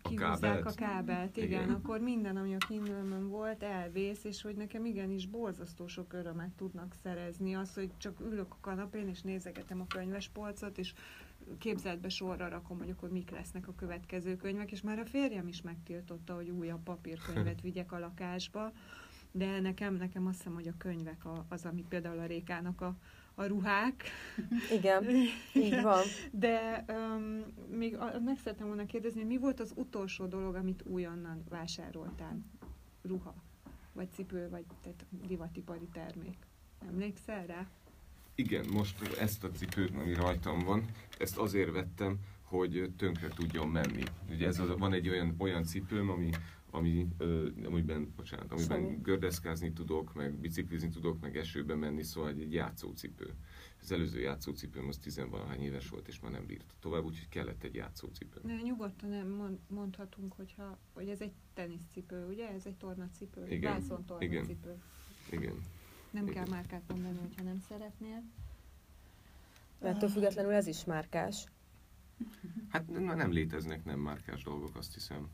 kihúzzák 0.08 0.66
a 0.66 0.72
kábelt, 0.74 1.36
igen, 1.36 1.48
igen, 1.48 1.70
akkor 1.70 2.00
minden, 2.00 2.36
ami 2.36 2.54
a 2.54 2.66
kindle 2.68 3.18
volt, 3.18 3.62
elvész, 3.62 4.24
és 4.24 4.42
hogy 4.42 4.56
nekem 4.56 4.84
igenis 4.84 5.26
borzasztó 5.26 5.86
sok 5.86 6.12
örömet 6.12 6.50
tudnak 6.56 6.94
szerezni. 7.02 7.54
Az, 7.54 7.74
hogy 7.74 7.90
csak 7.96 8.20
ülök 8.20 8.52
a 8.52 8.58
kanapén, 8.60 9.08
és 9.08 9.22
nézegetem 9.22 9.80
a 9.80 9.86
könyvespolcot, 9.86 10.78
és 10.78 10.92
képzeletbe 11.58 12.08
sorra 12.08 12.48
rakom, 12.48 12.78
hogy 12.78 12.90
akkor 12.90 13.10
mik 13.10 13.30
lesznek 13.30 13.68
a 13.68 13.74
következő 13.74 14.36
könyvek, 14.36 14.72
és 14.72 14.80
már 14.80 14.98
a 14.98 15.04
férjem 15.04 15.48
is 15.48 15.62
megtiltotta, 15.62 16.34
hogy 16.34 16.50
újabb 16.50 16.82
papírkönyvet 16.82 17.60
vigyek 17.66 17.92
a 17.92 17.98
lakásba, 17.98 18.72
de 19.30 19.60
nekem, 19.60 19.94
nekem 19.94 20.26
azt 20.26 20.36
hiszem, 20.36 20.54
hogy 20.54 20.68
a 20.68 20.74
könyvek 20.78 21.22
az, 21.48 21.64
ami 21.64 21.84
például 21.88 22.18
a 22.18 22.26
Rékának 22.26 22.80
a, 22.80 22.96
a 23.34 23.44
ruhák. 23.44 24.04
Igen, 24.78 25.04
így 25.54 25.82
van. 25.82 26.02
De 26.32 26.84
um, 26.88 27.44
még 27.68 27.98
meg 28.24 28.38
szeretem 28.38 28.66
volna 28.66 28.86
kérdezni, 28.86 29.20
hogy 29.20 29.28
mi 29.28 29.38
volt 29.38 29.60
az 29.60 29.72
utolsó 29.76 30.26
dolog, 30.26 30.54
amit 30.54 30.82
újonnan 30.86 31.44
vásároltál? 31.48 32.38
Ruha, 33.02 33.34
vagy 33.92 34.08
cipő, 34.10 34.48
vagy 34.48 34.64
tehát 34.82 35.04
divatipari 35.26 35.88
termék. 35.92 36.36
Emlékszel 36.88 37.46
rá? 37.46 37.66
Igen, 38.34 38.64
most 38.72 39.02
ezt 39.18 39.44
a 39.44 39.50
cipőt, 39.50 39.94
ami 39.94 40.14
rajtam 40.14 40.58
van, 40.58 40.84
ezt 41.18 41.36
azért 41.36 41.70
vettem, 41.70 42.18
hogy 42.42 42.90
tönkre 42.96 43.28
tudjon 43.28 43.68
menni. 43.68 44.02
Ugye 44.30 44.46
ez 44.46 44.58
az, 44.58 44.68
van 44.78 44.92
egy 44.92 45.08
olyan, 45.08 45.34
olyan 45.38 45.64
cipőm, 45.64 46.10
ami 46.10 46.30
ami, 46.74 47.06
ö, 47.18 47.48
amiben, 47.64 48.12
bocsánat, 48.16 48.52
amiben 48.52 48.80
Semmi. 48.80 48.98
gördeszkázni 49.02 49.72
tudok, 49.72 50.14
meg 50.14 50.34
biciklizni 50.34 50.88
tudok, 50.88 51.20
meg 51.20 51.36
esőben 51.36 51.78
menni, 51.78 52.02
szóval 52.02 52.30
egy, 52.30 52.40
egy 52.40 52.52
játszócipő. 52.52 53.34
Az 53.80 53.92
előző 53.92 54.20
játszócipőm 54.20 54.88
az 54.88 54.98
tizenvalahány 54.98 55.60
éves 55.60 55.88
volt, 55.88 56.08
és 56.08 56.20
már 56.20 56.30
nem 56.30 56.46
bírt 56.46 56.74
tovább, 56.80 57.04
úgyhogy 57.04 57.28
kellett 57.28 57.62
egy 57.62 57.74
játszócipő. 57.74 58.40
De 58.44 58.60
nyugodtan 58.62 59.08
nem 59.08 59.58
mondhatunk, 59.68 60.32
hogyha, 60.32 60.78
hogy 60.92 61.08
ez 61.08 61.20
egy 61.20 61.32
teniszcipő, 61.52 62.26
ugye? 62.26 62.48
Ez 62.48 62.66
egy 62.66 62.76
tornacipő, 62.76 63.46
Igen. 63.48 63.72
Vászon 63.72 64.04
tornacipő. 64.04 64.80
Igen. 65.30 65.40
Igen. 65.42 65.54
Nem 66.14 66.26
kell 66.26 66.46
márkát 66.50 66.82
mondani, 66.88 67.18
hogyha 67.18 67.42
nem 67.42 67.58
szeretnél. 67.68 68.22
Mert 69.80 69.96
ettől 69.96 70.08
függetlenül 70.08 70.52
ez 70.52 70.66
is 70.66 70.84
márkás. 70.84 71.46
Hát 72.68 72.88
nem 72.88 73.32
léteznek 73.32 73.84
nem 73.84 73.98
márkás 73.98 74.42
dolgok, 74.42 74.76
azt 74.76 74.94
hiszem. 74.94 75.28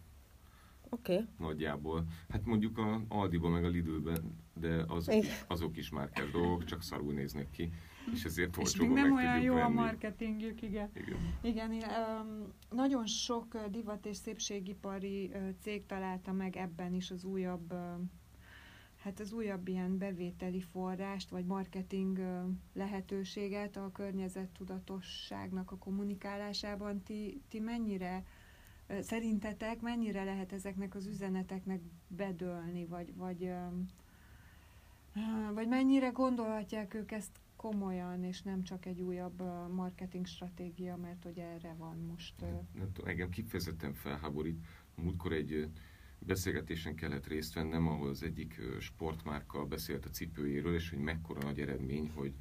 Oké. 0.89 1.13
Okay. 1.13 1.27
Nagyjából. 1.39 2.07
Hát 2.29 2.45
mondjuk 2.45 2.79
a 2.79 3.03
Aldiba 3.09 3.49
meg 3.49 3.65
a 3.65 3.69
Lidlben, 3.69 4.37
de 4.55 4.85
azok, 4.89 5.15
is, 5.15 5.45
azok 5.47 5.77
is 5.77 5.91
márkás 5.91 6.31
dolgok, 6.31 6.65
csak 6.65 6.83
szarul 6.83 7.13
néznek 7.13 7.51
ki. 7.51 7.73
És 8.13 8.25
ezért 8.25 8.57
és 8.57 8.77
még 8.77 8.91
nem 8.91 9.13
olyan 9.13 9.41
jó 9.41 9.55
venni. 9.55 9.65
a 9.65 9.69
marketingjük, 9.69 10.63
igen. 10.63 10.91
Igen. 10.95 11.19
igen 11.43 11.71
um, 11.71 12.53
nagyon 12.71 13.07
sok 13.07 13.67
divat 13.71 14.07
és 14.07 14.17
szépségipari 14.17 15.33
cég 15.61 15.87
találta 15.87 16.33
meg 16.33 16.57
ebben 16.57 16.95
is 16.95 17.11
az 17.11 17.25
újabb 17.25 17.75
hát 19.01 19.21
az 19.21 19.33
újabb 19.33 19.69
ilyen 19.69 19.99
bevételi 19.99 20.61
forrást, 20.61 21.31
vagy 21.31 21.45
marketing 21.45 22.21
lehetőséget 22.73 23.77
a 23.77 23.91
környezettudatosságnak 23.93 25.71
a 25.71 25.79
kommunikálásában. 25.79 27.03
Ti, 27.03 27.41
ti 27.49 27.59
mennyire 27.59 28.25
Szerintetek 29.01 29.81
mennyire 29.81 30.25
lehet 30.25 30.53
ezeknek 30.53 30.95
az 30.95 31.07
üzeneteknek 31.07 31.81
bedölni, 32.09 32.85
vagy, 32.85 33.15
vagy, 33.17 33.53
vagy 35.55 35.69
mennyire 35.69 36.09
gondolhatják 36.09 36.95
ők 36.95 37.13
ezt 37.13 37.41
komolyan, 37.57 38.25
és 38.25 38.43
nem 38.43 38.63
csak 38.63 38.87
egy 38.87 39.01
újabb 39.01 39.43
marketing 39.73 40.27
stratégia, 40.27 40.97
mert 40.97 41.23
hogy 41.23 41.39
erre 41.39 41.75
van 41.79 41.97
most. 42.11 42.41
Nem, 42.41 42.69
nem 42.75 42.93
tudom, 42.93 43.11
engem 43.11 43.31
kifejezetten 43.31 43.95
felháborít. 43.95 44.65
Múltkor 44.95 45.33
egy 45.33 45.71
beszélgetésen 46.27 46.95
kellett 46.95 47.27
részt 47.27 47.55
vennem, 47.55 47.89
ahol 47.89 48.09
az 48.09 48.23
egyik 48.23 48.61
sportmárka 48.79 49.65
beszélt 49.65 50.05
a 50.05 50.11
cipőjéről, 50.11 50.75
és 50.75 50.91
hogy 50.91 50.99
mekkora 50.99 51.43
nagy 51.43 51.61
eredmény, 51.61 52.11
hogy 52.15 52.35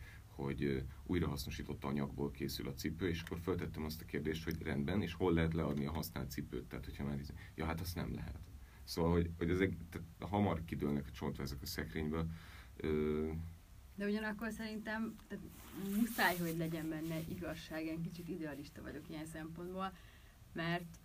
hogy 0.44 0.84
újrahasznosított 1.06 1.84
anyagból 1.84 2.32
készül 2.32 2.68
a 2.68 2.74
cipő, 2.74 3.10
és 3.10 3.22
akkor 3.22 3.40
föltettem 3.40 3.84
azt 3.84 4.02
a 4.02 4.06
kérdést, 4.06 4.44
hogy 4.44 4.62
rendben, 4.62 5.02
és 5.02 5.14
hol 5.14 5.34
lehet 5.34 5.54
leadni 5.54 5.86
a 5.86 5.92
használt 5.92 6.32
cipőt, 6.32 6.66
tehát 6.66 6.86
hogyha 6.86 7.04
már, 7.04 7.20
ja 7.56 7.66
hát 7.66 7.82
azt 7.82 7.96
nem 7.96 8.14
lehet. 8.14 8.40
Szóval, 8.84 9.12
hogy, 9.12 9.30
hogy 9.38 9.50
ezek 9.50 9.78
tehát 9.90 10.08
hamar 10.20 10.66
kidőlnek 10.66 11.06
a 11.08 11.12
csontra 11.12 11.44
ezek 11.44 11.62
a 11.62 11.66
szekrényből. 11.66 12.28
Ö... 12.78 13.28
De 13.96 14.06
ugyanakkor 14.06 14.52
szerintem 14.52 15.16
tehát 15.28 15.44
muszáj, 15.96 16.38
hogy 16.38 16.58
legyen 16.58 16.90
benne 16.90 17.20
igazság, 17.30 17.86
én 17.86 18.02
kicsit 18.02 18.30
idealista 18.30 18.82
vagyok 18.82 19.10
ilyen 19.10 19.26
szempontból, 19.26 19.94
mert 20.54 20.99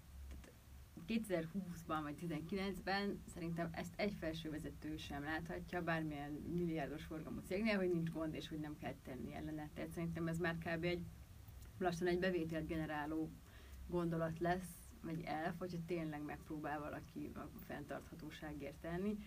2020-ban 1.09 2.01
vagy 2.03 2.19
2019-ben 2.21 3.23
szerintem 3.35 3.69
ezt 3.73 3.95
egy 3.97 4.15
felső 4.21 4.51
vezető 4.51 4.97
sem 4.97 5.23
láthatja, 5.23 5.83
bármilyen 5.83 6.31
milliárdos 6.33 7.05
forgalmú 7.05 7.41
cégnél, 7.41 7.77
hogy 7.77 7.91
nincs 7.91 8.11
gond, 8.11 8.35
és 8.35 8.49
hogy 8.49 8.61
nem 8.61 8.77
kell 8.77 8.95
tenni 9.03 9.35
ellene. 9.35 9.71
Tehát 9.75 9.91
szerintem 9.91 10.27
ez 10.27 10.39
már 10.39 10.59
kb. 10.59 10.85
egy 10.85 11.05
lassan 11.79 12.07
egy 12.07 12.19
bevételt 12.19 12.67
generáló 12.67 13.31
gondolat 13.87 14.39
lesz, 14.39 14.93
vagy 15.03 15.23
elf, 15.25 15.59
hogyha 15.59 15.79
tényleg 15.87 16.23
megpróbál 16.23 16.79
valaki 16.79 17.31
a 17.35 17.49
fenntarthatóságért 17.67 18.77
tenni, 18.81 19.19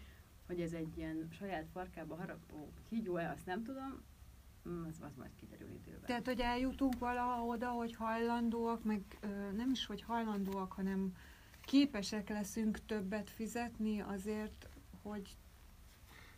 hogy 0.45 0.61
ez 0.61 0.73
egy 0.73 0.97
ilyen 0.97 1.27
saját 1.31 1.67
farkába 1.71 2.15
harapó 2.15 2.71
kígyó-e, 2.89 3.31
azt 3.31 3.45
nem 3.45 3.63
tudom, 3.63 4.03
mm, 4.69 4.85
az, 4.85 5.01
az 5.01 5.15
majd 5.15 5.31
kiderül 5.35 5.69
időben. 5.69 6.05
Tehát, 6.05 6.25
hogy 6.25 6.39
eljutunk 6.39 6.99
valaha 6.99 7.45
oda, 7.45 7.69
hogy 7.69 7.95
hajlandóak, 7.95 8.83
meg 8.83 9.01
ö, 9.21 9.51
nem 9.51 9.71
is, 9.71 9.85
hogy 9.85 10.01
hajlandóak, 10.01 10.71
hanem 10.71 11.13
képesek 11.67 12.29
leszünk 12.29 12.85
többet 12.85 13.29
fizetni 13.29 13.99
azért, 14.01 14.69
hogy... 15.01 15.37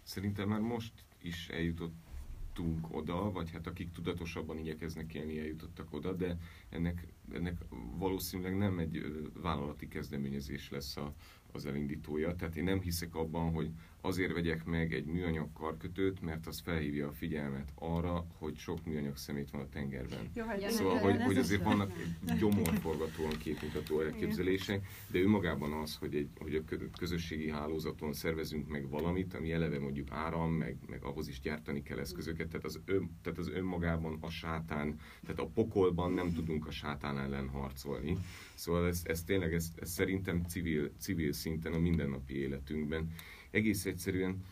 Szerintem 0.03 0.49
már 0.49 0.59
most 0.59 0.93
is 1.21 1.47
eljutottunk 1.49 2.95
oda, 2.95 3.31
vagy 3.31 3.51
hát 3.51 3.67
akik 3.67 3.91
tudatosabban 3.91 4.57
igyekeznek 4.57 5.13
élni, 5.13 5.39
eljutottak 5.39 5.93
oda, 5.93 6.13
de 6.13 6.37
ennek, 6.69 7.07
ennek 7.33 7.57
valószínűleg 7.97 8.57
nem 8.57 8.79
egy 8.79 9.01
vállalati 9.33 9.87
kezdeményezés 9.87 10.69
lesz 10.69 10.97
a, 10.97 11.13
az 11.51 11.65
elindítója. 11.65 12.35
Tehát 12.35 12.55
én 12.55 12.63
nem 12.63 12.81
hiszek 12.81 13.15
abban, 13.15 13.51
hogy 13.53 13.69
azért 14.01 14.33
vegyek 14.33 14.65
meg 14.65 14.93
egy 14.93 15.05
műanyag 15.05 15.53
karkötőt, 15.53 16.21
mert 16.21 16.47
az 16.47 16.59
felhívja 16.59 17.07
a 17.07 17.11
figyelmet 17.11 17.71
arra, 17.75 18.25
hogy 18.37 18.55
sok 18.57 18.85
műanyag 18.85 19.17
szemét 19.17 19.49
van 19.49 19.61
a 19.61 19.69
tengerben. 19.69 20.29
Jó, 20.33 20.45
hát 20.45 20.71
szóval, 20.71 20.97
hogy, 20.97 21.21
hogy 21.21 21.37
azért 21.37 21.63
vannak 21.63 21.91
gyomorforgatóan 22.39 23.37
képmutató 23.37 24.01
elképzelések, 24.01 24.87
de 25.11 25.19
önmagában 25.19 25.73
az, 25.73 25.95
hogy, 25.95 26.15
egy, 26.15 26.29
hogy 26.39 26.55
a 26.55 26.89
közösségi 26.97 27.49
hálózaton 27.49 28.13
szervezünk 28.13 28.67
meg 28.67 28.89
valamit, 28.89 29.33
ami 29.33 29.51
eleve 29.51 29.79
mondjuk 29.79 30.11
áram, 30.11 30.51
meg, 30.51 30.77
meg 30.87 31.03
ahhoz 31.03 31.27
is 31.27 31.39
gyártani 31.39 31.83
kell 31.83 31.99
eszközöket, 31.99 32.47
tehát 32.47 32.65
az, 32.65 32.79
ön, 32.85 33.17
tehát 33.21 33.37
az 33.37 33.49
önmagában 33.49 34.17
a 34.21 34.29
sátán, 34.29 34.99
tehát 35.21 35.39
a 35.39 35.47
pokolban 35.53 36.11
nem 36.11 36.33
tudunk 36.33 36.67
a 36.67 36.71
sátán 36.71 37.19
ellen 37.19 37.49
harcolni. 37.49 38.17
Szóval 38.53 38.87
ez, 38.87 39.01
ez 39.03 39.23
tényleg, 39.23 39.53
ez, 39.53 39.71
ez 39.75 39.91
szerintem 39.91 40.43
civil, 40.43 40.91
civil 40.97 41.33
szinten 41.33 41.73
a 41.73 41.79
mindennapi 41.79 42.33
életünkben 42.33 43.11
egész 43.51 43.85
egyszerűen 43.85 44.43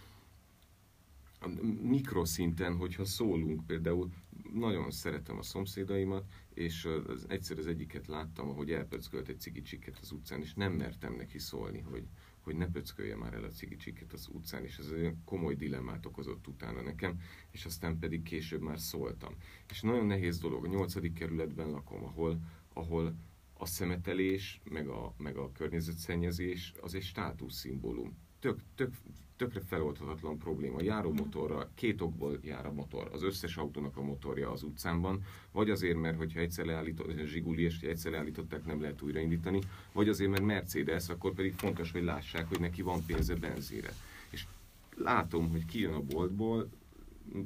a 1.39 1.47
mikroszinten, 1.81 2.75
hogyha 2.75 3.05
szólunk, 3.05 3.65
például 3.65 4.09
nagyon 4.53 4.91
szeretem 4.91 5.37
a 5.37 5.41
szomszédaimat, 5.41 6.25
és 6.53 6.85
az, 6.85 7.25
egyszer 7.29 7.57
az 7.57 7.67
egyiket 7.67 8.07
láttam, 8.07 8.49
ahogy 8.49 8.71
elpöckölt 8.71 9.27
egy 9.27 9.39
cigicsiket 9.39 9.97
az 10.01 10.11
utcán, 10.11 10.41
és 10.41 10.53
nem 10.53 10.73
mertem 10.73 11.15
neki 11.15 11.39
szólni, 11.39 11.79
hogy, 11.79 12.03
hogy 12.39 12.55
ne 12.55 12.67
pöckölje 12.67 13.15
már 13.15 13.33
el 13.33 13.43
a 13.43 13.49
cigicsiket 13.49 14.13
az 14.13 14.29
utcán, 14.31 14.63
és 14.63 14.77
ez 14.77 14.89
egy 14.89 15.15
komoly 15.25 15.55
dilemmát 15.55 16.05
okozott 16.05 16.47
utána 16.47 16.81
nekem, 16.81 17.21
és 17.51 17.65
aztán 17.65 17.99
pedig 17.99 18.23
később 18.23 18.61
már 18.61 18.79
szóltam. 18.79 19.33
És 19.69 19.81
nagyon 19.81 20.05
nehéz 20.05 20.39
dolog, 20.39 20.65
a 20.65 20.67
nyolcadik 20.67 21.13
kerületben 21.13 21.69
lakom, 21.69 22.03
ahol, 22.03 22.39
ahol 22.73 23.15
a 23.53 23.65
szemetelés, 23.65 24.61
meg 24.63 24.87
a, 24.87 25.13
meg 25.17 25.37
a 25.37 25.51
környezetszennyezés 25.51 26.73
az 26.81 26.93
egy 26.95 27.03
státuszszimbólum 27.03 28.17
tök, 28.39 28.59
tök, 28.75 28.93
tökre 29.37 29.59
feloldhatatlan 29.59 30.37
probléma. 30.37 30.81
Járó 30.81 31.13
motorra, 31.13 31.69
két 31.75 32.01
okból 32.01 32.39
jár 32.41 32.65
a 32.65 32.71
motor. 32.71 33.09
Az 33.13 33.23
összes 33.23 33.57
autónak 33.57 33.97
a 33.97 34.01
motorja 34.01 34.51
az 34.51 34.63
utcánban, 34.63 35.23
vagy 35.51 35.69
azért, 35.69 35.97
mert 35.97 36.17
hogyha 36.17 36.39
egyszer 36.39 36.65
leállított, 36.65 37.25
Zsiguli, 37.25 37.61
és 37.61 37.79
egyszer 37.79 38.11
leállították, 38.11 38.65
nem 38.65 38.81
lehet 38.81 39.01
újraindítani, 39.01 39.59
vagy 39.93 40.09
azért, 40.09 40.29
mert 40.29 40.43
Mercedes, 40.43 41.09
akkor 41.09 41.33
pedig 41.33 41.53
fontos, 41.53 41.91
hogy 41.91 42.03
lássák, 42.03 42.47
hogy 42.47 42.59
neki 42.59 42.81
van 42.81 43.05
pénze 43.05 43.35
benzére. 43.35 43.93
És 44.29 44.47
látom, 44.95 45.49
hogy 45.49 45.65
kijön 45.65 45.93
a 45.93 46.01
boltból, 46.01 46.69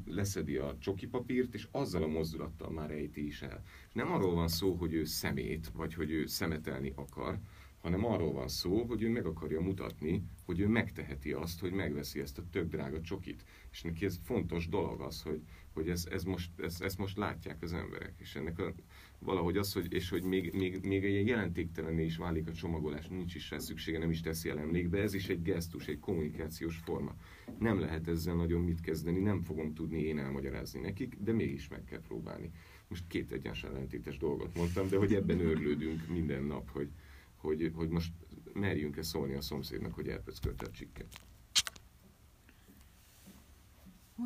leszedi 0.05 0.55
a 0.55 0.75
csoki 0.79 1.07
papírt, 1.07 1.53
és 1.53 1.67
azzal 1.71 2.03
a 2.03 2.07
mozdulattal 2.07 2.69
már 2.69 2.91
ejti 2.91 3.25
is 3.25 3.41
el. 3.41 3.63
Nem 3.93 4.11
arról 4.11 4.33
van 4.33 4.47
szó, 4.47 4.73
hogy 4.73 4.93
ő 4.93 5.03
szemét, 5.03 5.71
vagy 5.73 5.93
hogy 5.93 6.11
ő 6.11 6.25
szemetelni 6.25 6.93
akar, 6.95 7.39
hanem 7.81 8.05
arról 8.05 8.33
van 8.33 8.47
szó, 8.47 8.83
hogy 8.83 9.01
ő 9.01 9.09
meg 9.09 9.25
akarja 9.25 9.61
mutatni, 9.61 10.23
hogy 10.51 10.59
ő 10.59 10.67
megteheti 10.67 11.31
azt, 11.31 11.59
hogy 11.59 11.71
megveszi 11.71 12.19
ezt 12.19 12.37
a 12.37 12.43
tök 12.51 12.69
drága 12.69 13.01
csokit. 13.01 13.43
És 13.71 13.81
neki 13.81 14.05
ez 14.05 14.19
fontos 14.23 14.67
dolog 14.67 15.01
az, 15.01 15.21
hogy, 15.21 15.41
hogy 15.73 15.89
ez, 15.89 16.07
ez 16.11 16.23
most, 16.23 16.59
ez, 16.59 16.81
ezt 16.81 16.97
most 16.97 17.17
látják 17.17 17.61
az 17.61 17.73
emberek. 17.73 18.13
És 18.17 18.35
ennek 18.35 18.59
a, 18.59 18.73
valahogy 19.19 19.57
az, 19.57 19.73
hogy, 19.73 19.93
és 19.93 20.09
hogy 20.09 20.23
még, 20.23 20.53
még, 20.53 20.85
még 20.85 21.03
egy 21.05 21.27
jelentéktelené 21.27 22.05
is 22.05 22.17
válik 22.17 22.47
a 22.47 22.51
csomagolás, 22.51 23.07
nincs 23.07 23.35
is 23.35 23.49
rá 23.49 23.57
szüksége, 23.57 23.97
nem 23.97 24.11
is 24.11 24.21
teszi 24.21 24.49
el 24.49 24.59
emlékbe, 24.59 25.01
ez 25.01 25.13
is 25.13 25.29
egy 25.29 25.41
gesztus, 25.41 25.87
egy 25.87 25.99
kommunikációs 25.99 26.77
forma. 26.77 27.15
Nem 27.59 27.79
lehet 27.79 28.07
ezzel 28.07 28.35
nagyon 28.35 28.61
mit 28.61 28.81
kezdeni, 28.81 29.19
nem 29.19 29.41
fogom 29.41 29.73
tudni 29.73 30.01
én 30.01 30.19
elmagyarázni 30.19 30.79
nekik, 30.79 31.17
de 31.19 31.31
mégis 31.31 31.67
meg 31.67 31.83
kell 31.83 32.01
próbálni. 32.01 32.51
Most 32.87 33.07
két 33.07 33.31
egyens 33.31 33.63
ellentétes 33.63 34.17
dolgot 34.17 34.55
mondtam, 34.55 34.87
de 34.89 34.97
hogy 34.97 35.13
ebben 35.13 35.39
őrlődünk 35.39 36.07
minden 36.07 36.43
nap, 36.43 36.69
hogy, 36.69 36.89
hogy, 37.35 37.71
hogy 37.73 37.89
most 37.89 38.11
merjünk-e 38.53 39.03
szólni 39.03 39.33
a 39.33 39.41
szomszédnak, 39.41 39.93
hogy 39.93 40.07
elpöckölte 40.07 40.65
a 40.65 40.71
csikket. 40.71 41.07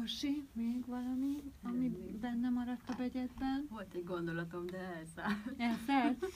Orsi, 0.02 0.48
még 0.54 0.86
valami, 0.86 1.44
ami 1.64 1.90
benne 2.22 2.50
maradt 2.50 2.90
a 2.90 2.94
begyedben? 2.98 3.68
Volt 3.70 3.94
egy 3.94 4.04
gondolatom, 4.04 4.66
de 4.66 4.78
elszállt. 4.78 5.54
Elszállt? 5.58 6.26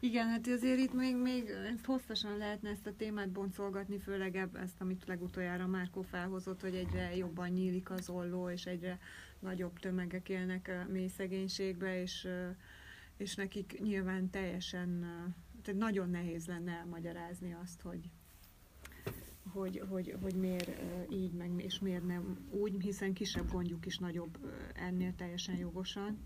Igen, 0.00 0.28
hát 0.28 0.46
azért 0.46 0.78
itt 0.78 0.92
még, 0.92 1.16
még 1.16 1.48
ezt 1.48 1.84
hosszasan 1.84 2.36
lehetne 2.36 2.70
ezt 2.70 2.86
a 2.86 2.96
témát 2.96 3.28
boncolgatni, 3.30 3.98
főleg 3.98 4.36
ezt, 4.36 4.80
amit 4.80 5.04
legutoljára 5.06 5.66
Márkó 5.66 6.02
felhozott, 6.02 6.60
hogy 6.60 6.74
egyre 6.74 7.16
jobban 7.16 7.48
nyílik 7.48 7.90
az 7.90 8.08
olló, 8.08 8.50
és 8.50 8.66
egyre 8.66 8.98
nagyobb 9.38 9.78
tömegek 9.78 10.28
élnek 10.28 10.86
mély 10.88 11.08
szegénységbe, 11.08 12.00
és, 12.00 12.28
és 13.16 13.34
nekik 13.34 13.80
nyilván 13.80 14.30
teljesen, 14.30 15.04
tehát 15.68 15.82
nagyon 15.82 16.10
nehéz 16.10 16.46
lenne 16.46 16.72
elmagyarázni 16.72 17.56
azt, 17.62 17.80
hogy, 17.80 18.10
hogy, 19.52 19.82
hogy, 19.88 20.16
hogy 20.20 20.34
miért 20.34 20.70
így, 21.10 21.32
meg, 21.32 21.62
és 21.64 21.78
miért 21.78 22.06
nem 22.06 22.48
úgy, 22.50 22.82
hiszen 22.82 23.12
kisebb 23.12 23.50
gondjuk 23.50 23.86
is 23.86 23.98
nagyobb 23.98 24.38
ennél 24.74 25.14
teljesen 25.14 25.56
jogosan. 25.56 26.18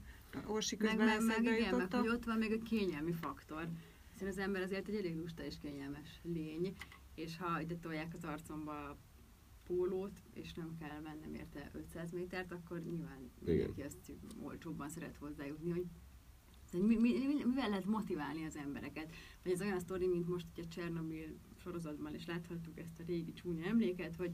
Orsi 0.47 0.77
közben 0.77 1.07
meg, 1.07 1.25
meg, 1.25 1.43
meg 1.43 1.59
igen, 1.59 1.77
meg, 1.77 1.95
hogy 1.95 2.09
ott 2.09 2.25
van 2.25 2.39
még 2.39 2.53
a 2.53 2.63
kényelmi 2.63 3.13
faktor. 3.13 3.69
Hiszen 4.13 4.29
az 4.29 4.39
ember 4.39 4.63
azért 4.63 4.89
egy 4.89 4.95
elég 4.95 5.17
lusta 5.17 5.45
és 5.45 5.59
kényelmes 5.59 6.21
lény, 6.23 6.77
és 7.15 7.37
ha 7.37 7.61
ide 7.61 7.77
tolják 7.77 8.15
az 8.15 8.25
arcomba 8.25 8.73
a 8.73 8.97
pólót, 9.67 10.23
és 10.33 10.55
nem 10.55 10.77
kell 10.79 11.01
mennem 11.01 11.35
érte 11.35 11.71
500 11.73 12.11
métert, 12.11 12.53
akkor 12.53 12.81
nyilván 12.81 13.31
mindenki 13.39 13.83
ezt 13.83 14.13
olcsóbban 14.43 14.89
szeret 14.89 15.17
hozzájutni, 15.17 15.71
hogy 15.71 15.87
mi, 16.73 16.97
mi, 16.97 17.27
mi, 17.27 17.45
mivel 17.45 17.69
lehet 17.69 17.85
motiválni 17.85 18.45
az 18.45 18.57
embereket? 18.57 19.15
Vagy 19.43 19.53
ez 19.53 19.61
olyan 19.61 19.81
sztori, 19.81 20.07
mint 20.07 20.29
most 20.29 20.47
hogy 20.55 20.65
a 20.65 20.75
Csernobyl 20.75 21.39
sorozatban 21.63 22.15
is 22.15 22.27
láthattuk 22.27 22.79
ezt 22.79 22.99
a 22.99 23.03
régi 23.07 23.33
csúnya 23.33 23.67
emléket, 23.67 24.17
hogy 24.17 24.33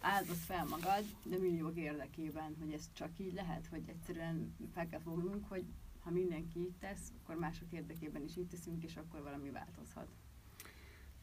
áldoz 0.00 0.44
fel 0.44 0.64
magad, 0.64 1.04
de 1.22 1.36
milliók 1.36 1.76
érdekében, 1.76 2.56
hogy 2.58 2.72
ez 2.72 2.88
csak 2.92 3.18
így 3.18 3.32
lehet, 3.32 3.66
hogy 3.66 3.82
egyszerűen 3.86 4.56
fel 4.72 4.86
kell 4.86 5.00
fognunk, 5.00 5.48
hogy 5.48 5.64
ha 6.00 6.10
mindenki 6.10 6.58
így 6.58 6.74
tesz, 6.78 7.12
akkor 7.22 7.36
mások 7.36 7.72
érdekében 7.72 8.22
is 8.22 8.36
így 8.36 8.46
teszünk, 8.46 8.82
és 8.82 8.96
akkor 8.96 9.22
valami 9.22 9.50
változhat. 9.50 10.08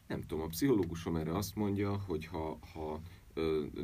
Nem 0.06 0.20
tudom, 0.20 0.44
a 0.44 0.46
pszichológusom 0.46 1.16
erre 1.16 1.36
azt 1.36 1.54
mondja, 1.54 1.96
hogy 1.96 2.26
ha, 2.26 2.58
ha 2.72 3.00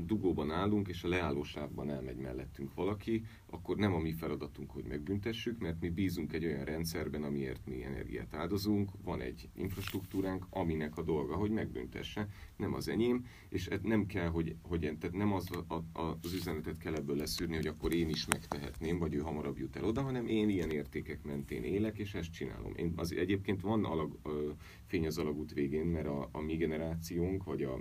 dugóban 0.00 0.50
állunk, 0.50 0.88
és 0.88 1.05
a 1.05 1.09
leállósávban 1.09 1.90
elmegy 1.90 2.17
mellettünk 2.17 2.75
valaki, 2.75 3.25
akkor 3.47 3.76
nem 3.76 3.95
a 3.95 3.99
mi 3.99 4.12
feladatunk, 4.12 4.71
hogy 4.71 4.85
megbüntessük, 4.85 5.59
mert 5.59 5.81
mi 5.81 5.88
bízunk 5.88 6.33
egy 6.33 6.45
olyan 6.45 6.64
rendszerben, 6.64 7.23
amiért 7.23 7.67
mi 7.67 7.85
energiát 7.85 8.35
áldozunk, 8.35 8.90
van 9.05 9.21
egy 9.21 9.49
infrastruktúránk, 9.55 10.47
aminek 10.50 10.97
a 10.97 11.02
dolga, 11.02 11.37
hogy 11.37 11.50
megbüntesse, 11.50 12.28
nem 12.57 12.75
az 12.75 12.88
enyém, 12.88 13.26
és 13.49 13.69
nem 13.83 14.07
kell, 14.07 14.28
hogy, 14.28 14.57
hogy 14.62 14.81
tehát 14.81 15.17
nem 15.17 15.33
az, 15.33 15.49
a, 15.69 15.75
a, 15.75 16.19
az 16.23 16.33
üzenetet 16.33 16.78
kell 16.78 16.95
ebből 16.95 17.17
leszűrni, 17.17 17.57
hogy 17.57 17.67
akkor 17.67 17.95
én 17.95 18.09
is 18.09 18.26
megtehetném, 18.26 18.99
vagy 18.99 19.14
ő 19.14 19.19
hamarabb 19.19 19.59
jut 19.59 19.76
el 19.76 19.85
oda, 19.85 20.02
hanem 20.02 20.26
én 20.26 20.49
ilyen 20.49 20.71
értékek 20.71 21.23
mentén 21.23 21.62
élek, 21.62 21.99
és 21.99 22.14
ezt 22.14 22.33
csinálom. 22.33 22.73
Én, 22.76 22.93
az, 22.97 23.12
egyébként 23.12 23.61
van 23.61 23.85
alag, 23.85 24.19
ö, 24.23 24.50
fény 24.87 25.07
az 25.07 25.19
alagút 25.19 25.52
végén, 25.52 25.87
mert 25.87 26.07
a, 26.07 26.28
a 26.33 26.40
mi 26.40 26.57
generációnk, 26.57 27.45
vagy 27.45 27.62
a 27.62 27.81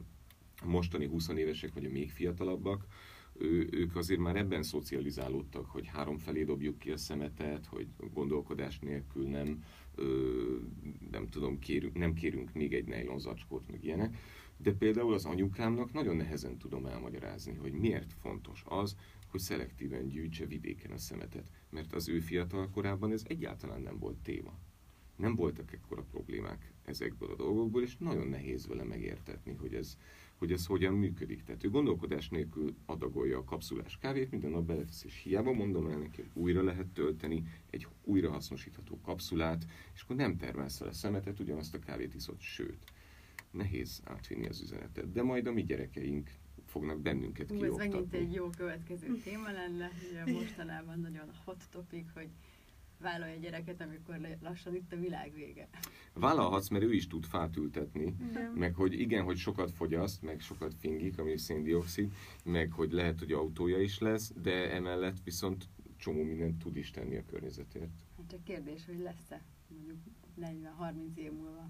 mostani 0.65 1.05
20 1.05 1.27
évesek, 1.29 1.73
vagy 1.73 1.85
a 1.85 1.89
még 1.89 2.11
fiatalabbak, 2.11 2.85
ő, 3.39 3.67
ők 3.71 3.95
azért 3.95 4.19
már 4.19 4.35
ebben 4.35 4.63
szocializálódtak, 4.63 5.65
hogy 5.65 5.87
három 5.87 6.17
felé 6.17 6.43
dobjuk 6.43 6.79
ki 6.79 6.91
a 6.91 6.97
szemetet, 6.97 7.65
hogy 7.65 7.87
gondolkodás 8.13 8.79
nélkül 8.79 9.27
nem, 9.27 9.63
ö, 9.95 10.57
nem 11.11 11.27
tudom, 11.27 11.59
kérünk, 11.59 11.97
nem 11.97 12.13
kérünk 12.13 12.53
még 12.53 12.73
egy 12.73 12.87
nejlon 12.87 13.19
zacskót, 13.19 13.71
meg 13.71 13.83
ilyenek. 13.83 14.17
De 14.57 14.73
például 14.73 15.13
az 15.13 15.25
anyukámnak 15.25 15.93
nagyon 15.93 16.15
nehezen 16.15 16.57
tudom 16.57 16.85
elmagyarázni, 16.85 17.53
hogy 17.55 17.71
miért 17.71 18.13
fontos 18.13 18.63
az, 18.67 18.95
hogy 19.27 19.39
szelektíven 19.39 20.07
gyűjtse 20.07 20.45
vidéken 20.45 20.91
a 20.91 20.97
szemetet. 20.97 21.51
Mert 21.69 21.93
az 21.93 22.09
ő 22.09 22.19
fiatal 22.19 22.69
korában 22.69 23.11
ez 23.11 23.23
egyáltalán 23.27 23.81
nem 23.81 23.99
volt 23.99 24.17
téma. 24.17 24.59
Nem 25.15 25.35
voltak 25.35 25.73
ekkora 25.73 26.03
problémák 26.03 26.73
ezekből 26.83 27.31
a 27.31 27.35
dolgokból, 27.35 27.81
és 27.81 27.97
nagyon 27.97 28.27
nehéz 28.27 28.67
vele 28.67 28.83
megértetni, 28.83 29.53
hogy 29.53 29.73
ez, 29.73 29.97
hogy 30.37 30.51
ez 30.51 30.65
hogyan 30.65 30.93
működik. 30.93 31.43
Tehát 31.43 31.63
ő 31.63 31.69
gondolkodás 31.69 32.29
nélkül 32.29 32.75
adagolja 32.85 33.37
a 33.37 33.43
kapszulás 33.43 33.97
kávét, 33.97 34.31
minden 34.31 34.51
nap 34.51 34.65
beletesz, 34.65 35.03
és 35.03 35.21
hiába 35.23 35.53
mondom 35.53 35.87
el 35.87 35.97
neki, 35.97 36.23
újra 36.33 36.63
lehet 36.63 36.87
tölteni 36.87 37.43
egy 37.69 37.87
újrahasznosítható 38.03 38.99
kapszulát, 39.01 39.65
és 39.93 40.01
akkor 40.01 40.15
nem 40.15 40.37
termelsz 40.37 40.79
vele 40.79 40.91
szemetet, 40.93 41.39
ugyanazt 41.39 41.73
a 41.73 41.79
kávét 41.79 42.15
iszod, 42.15 42.39
sőt, 42.39 42.83
nehéz 43.51 44.01
átvinni 44.03 44.47
az 44.47 44.61
üzenetet. 44.61 45.11
De 45.11 45.23
majd 45.23 45.47
a 45.47 45.51
mi 45.51 45.63
gyerekeink 45.63 46.29
fognak 46.65 47.01
bennünket 47.01 47.47
kioktatni. 47.47 47.85
Ez 47.85 47.91
megint 47.91 48.13
egy 48.13 48.33
jó 48.33 48.49
következő 48.49 49.17
téma 49.23 49.51
lenne, 49.51 49.91
ugye 50.09 50.33
mostanában 50.33 50.99
nagyon 50.99 51.31
hot 51.45 51.63
topic, 51.71 52.13
hogy 52.13 52.29
vállalja 52.99 53.35
a 53.35 53.39
gyereket, 53.39 53.81
amikor 53.81 54.37
lassan 54.41 54.75
itt 54.75 54.93
a 54.93 54.95
világ 54.95 55.33
vége. 55.33 55.69
Vállalhatsz, 56.13 56.69
mert 56.69 56.83
ő 56.83 56.93
is 56.93 57.07
tud 57.07 57.25
fát 57.25 57.57
ültetni, 57.57 58.15
igen. 58.29 58.51
meg 58.51 58.73
hogy 58.73 58.99
igen, 58.99 59.23
hogy 59.23 59.37
sokat 59.37 59.71
fogyaszt, 59.71 60.21
meg 60.21 60.39
sokat 60.39 60.73
fingik, 60.79 61.19
ami 61.19 61.37
széndiokszid, 61.37 62.13
meg 62.43 62.71
hogy 62.71 62.91
lehet, 62.91 63.19
hogy 63.19 63.31
autója 63.31 63.81
is 63.81 63.99
lesz, 63.99 64.33
de 64.41 64.71
emellett 64.71 65.23
viszont 65.23 65.69
csomó 65.97 66.23
mindent 66.23 66.57
tud 66.57 66.75
is 66.75 66.91
tenni 66.91 67.17
a 67.17 67.25
környezetért. 67.25 67.91
Hát 68.17 68.29
csak 68.29 68.43
kérdés, 68.43 68.85
hogy 68.85 68.99
lesz-e 68.99 69.41
mondjuk 69.67 69.97
40-30 70.41 71.15
év 71.15 71.31
múlva. 71.31 71.69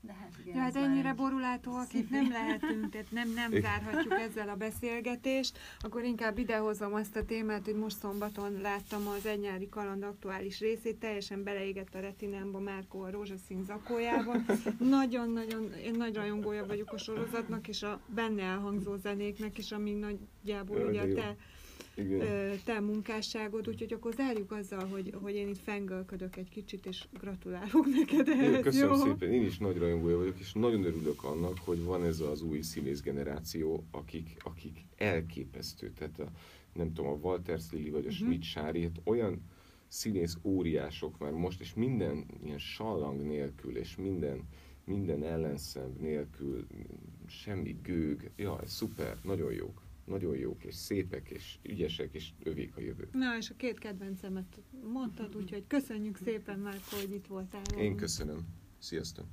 De 0.00 0.12
hát, 0.12 0.32
igen, 0.44 0.56
ja, 0.56 0.62
hát 0.62 0.76
ennyire 0.76 1.14
borulátóak 1.14 1.94
itt 1.94 2.10
nem 2.10 2.30
lehetünk, 2.30 2.90
tehát 2.90 3.10
nem, 3.10 3.32
nem 3.34 3.50
zárhatjuk 3.50 4.12
ezzel 4.12 4.48
a 4.48 4.54
beszélgetést. 4.54 5.58
Akkor 5.80 6.04
inkább 6.04 6.38
idehozom 6.38 6.94
azt 6.94 7.16
a 7.16 7.24
témát, 7.24 7.64
hogy 7.64 7.74
most 7.74 7.98
szombaton 7.98 8.60
láttam 8.60 9.06
az 9.06 9.26
egy 9.26 9.40
nyári 9.40 9.68
kaland 9.68 10.02
aktuális 10.02 10.60
részét, 10.60 10.96
teljesen 10.96 11.42
beleégett 11.42 11.94
a 11.94 12.00
retinámba 12.00 12.58
Márkó 12.58 13.00
a 13.00 13.10
rózsaszín 13.10 13.64
zakójában. 13.64 14.46
Nagyon-nagyon, 14.78 15.72
én 15.72 15.94
nagy 15.96 16.14
rajongója 16.14 16.66
vagyok 16.66 16.92
a 16.92 16.98
sorozatnak, 16.98 17.68
és 17.68 17.82
a 17.82 18.00
benne 18.06 18.42
elhangzó 18.42 18.96
zenéknek 18.96 19.58
is, 19.58 19.72
ami 19.72 19.90
nagyjából 19.90 20.86
ugye 20.86 21.14
te 21.14 21.36
igen. 21.98 22.60
te 22.64 22.80
munkásságod, 22.80 23.68
úgyhogy 23.68 23.92
akkor 23.92 24.12
zárjuk 24.12 24.52
azzal, 24.52 24.86
hogy, 24.86 25.14
hogy 25.22 25.34
én 25.34 25.48
itt 25.48 25.58
fengölködök 25.58 26.36
egy 26.36 26.48
kicsit, 26.48 26.86
és 26.86 27.04
gratulálok 27.20 27.86
neked 27.86 28.28
ehhez, 28.28 28.54
Én 28.54 28.62
köszönöm 28.62 28.88
jó? 28.88 28.96
szépen, 28.96 29.32
én 29.32 29.42
is 29.42 29.58
nagy 29.58 29.78
rajongója 29.78 30.16
vagyok, 30.16 30.38
és 30.38 30.52
nagyon 30.52 30.84
örülök 30.84 31.24
annak, 31.24 31.58
hogy 31.58 31.84
van 31.84 32.04
ez 32.04 32.20
az 32.20 32.42
új 32.42 32.60
színész 32.60 33.00
generáció, 33.00 33.84
akik, 33.90 34.36
akik 34.44 34.84
elképesztő, 34.96 35.92
tehát 35.98 36.18
a, 36.18 36.30
nem 36.72 36.92
tudom, 36.92 37.10
a 37.10 37.18
Walter 37.22 37.58
Lili 37.70 37.90
vagy 37.90 38.04
a 38.04 38.08
uh-huh. 38.08 38.26
Schmidt 38.26 38.42
Sári, 38.42 38.82
hát 38.82 39.00
olyan 39.04 39.42
színész 39.88 40.36
óriások 40.42 41.18
már 41.18 41.32
most, 41.32 41.60
és 41.60 41.74
minden 41.74 42.26
ilyen 42.44 42.58
sallang 42.58 43.26
nélkül, 43.26 43.76
és 43.76 43.96
minden, 43.96 44.48
minden 44.84 45.24
ellenszem 45.24 45.96
nélkül, 46.00 46.66
semmi 47.26 47.78
gőg, 47.82 48.30
jaj, 48.36 48.66
szuper, 48.66 49.18
nagyon 49.22 49.52
jók 49.52 49.86
nagyon 50.08 50.36
jók, 50.36 50.64
és 50.64 50.74
szépek, 50.74 51.30
és 51.30 51.58
ügyesek, 51.62 52.14
és 52.14 52.30
övék 52.42 52.76
a 52.76 52.80
jövő. 52.80 53.08
Na, 53.12 53.36
és 53.36 53.50
a 53.50 53.54
két 53.56 53.78
kedvencemet 53.78 54.60
mondtad, 54.92 55.36
úgyhogy 55.36 55.66
köszönjük 55.66 56.16
szépen 56.16 56.58
már, 56.58 56.80
hogy 56.90 57.10
itt 57.12 57.26
voltál. 57.26 57.62
Én 57.76 57.96
köszönöm. 57.96 58.46
Sziasztok! 58.78 59.26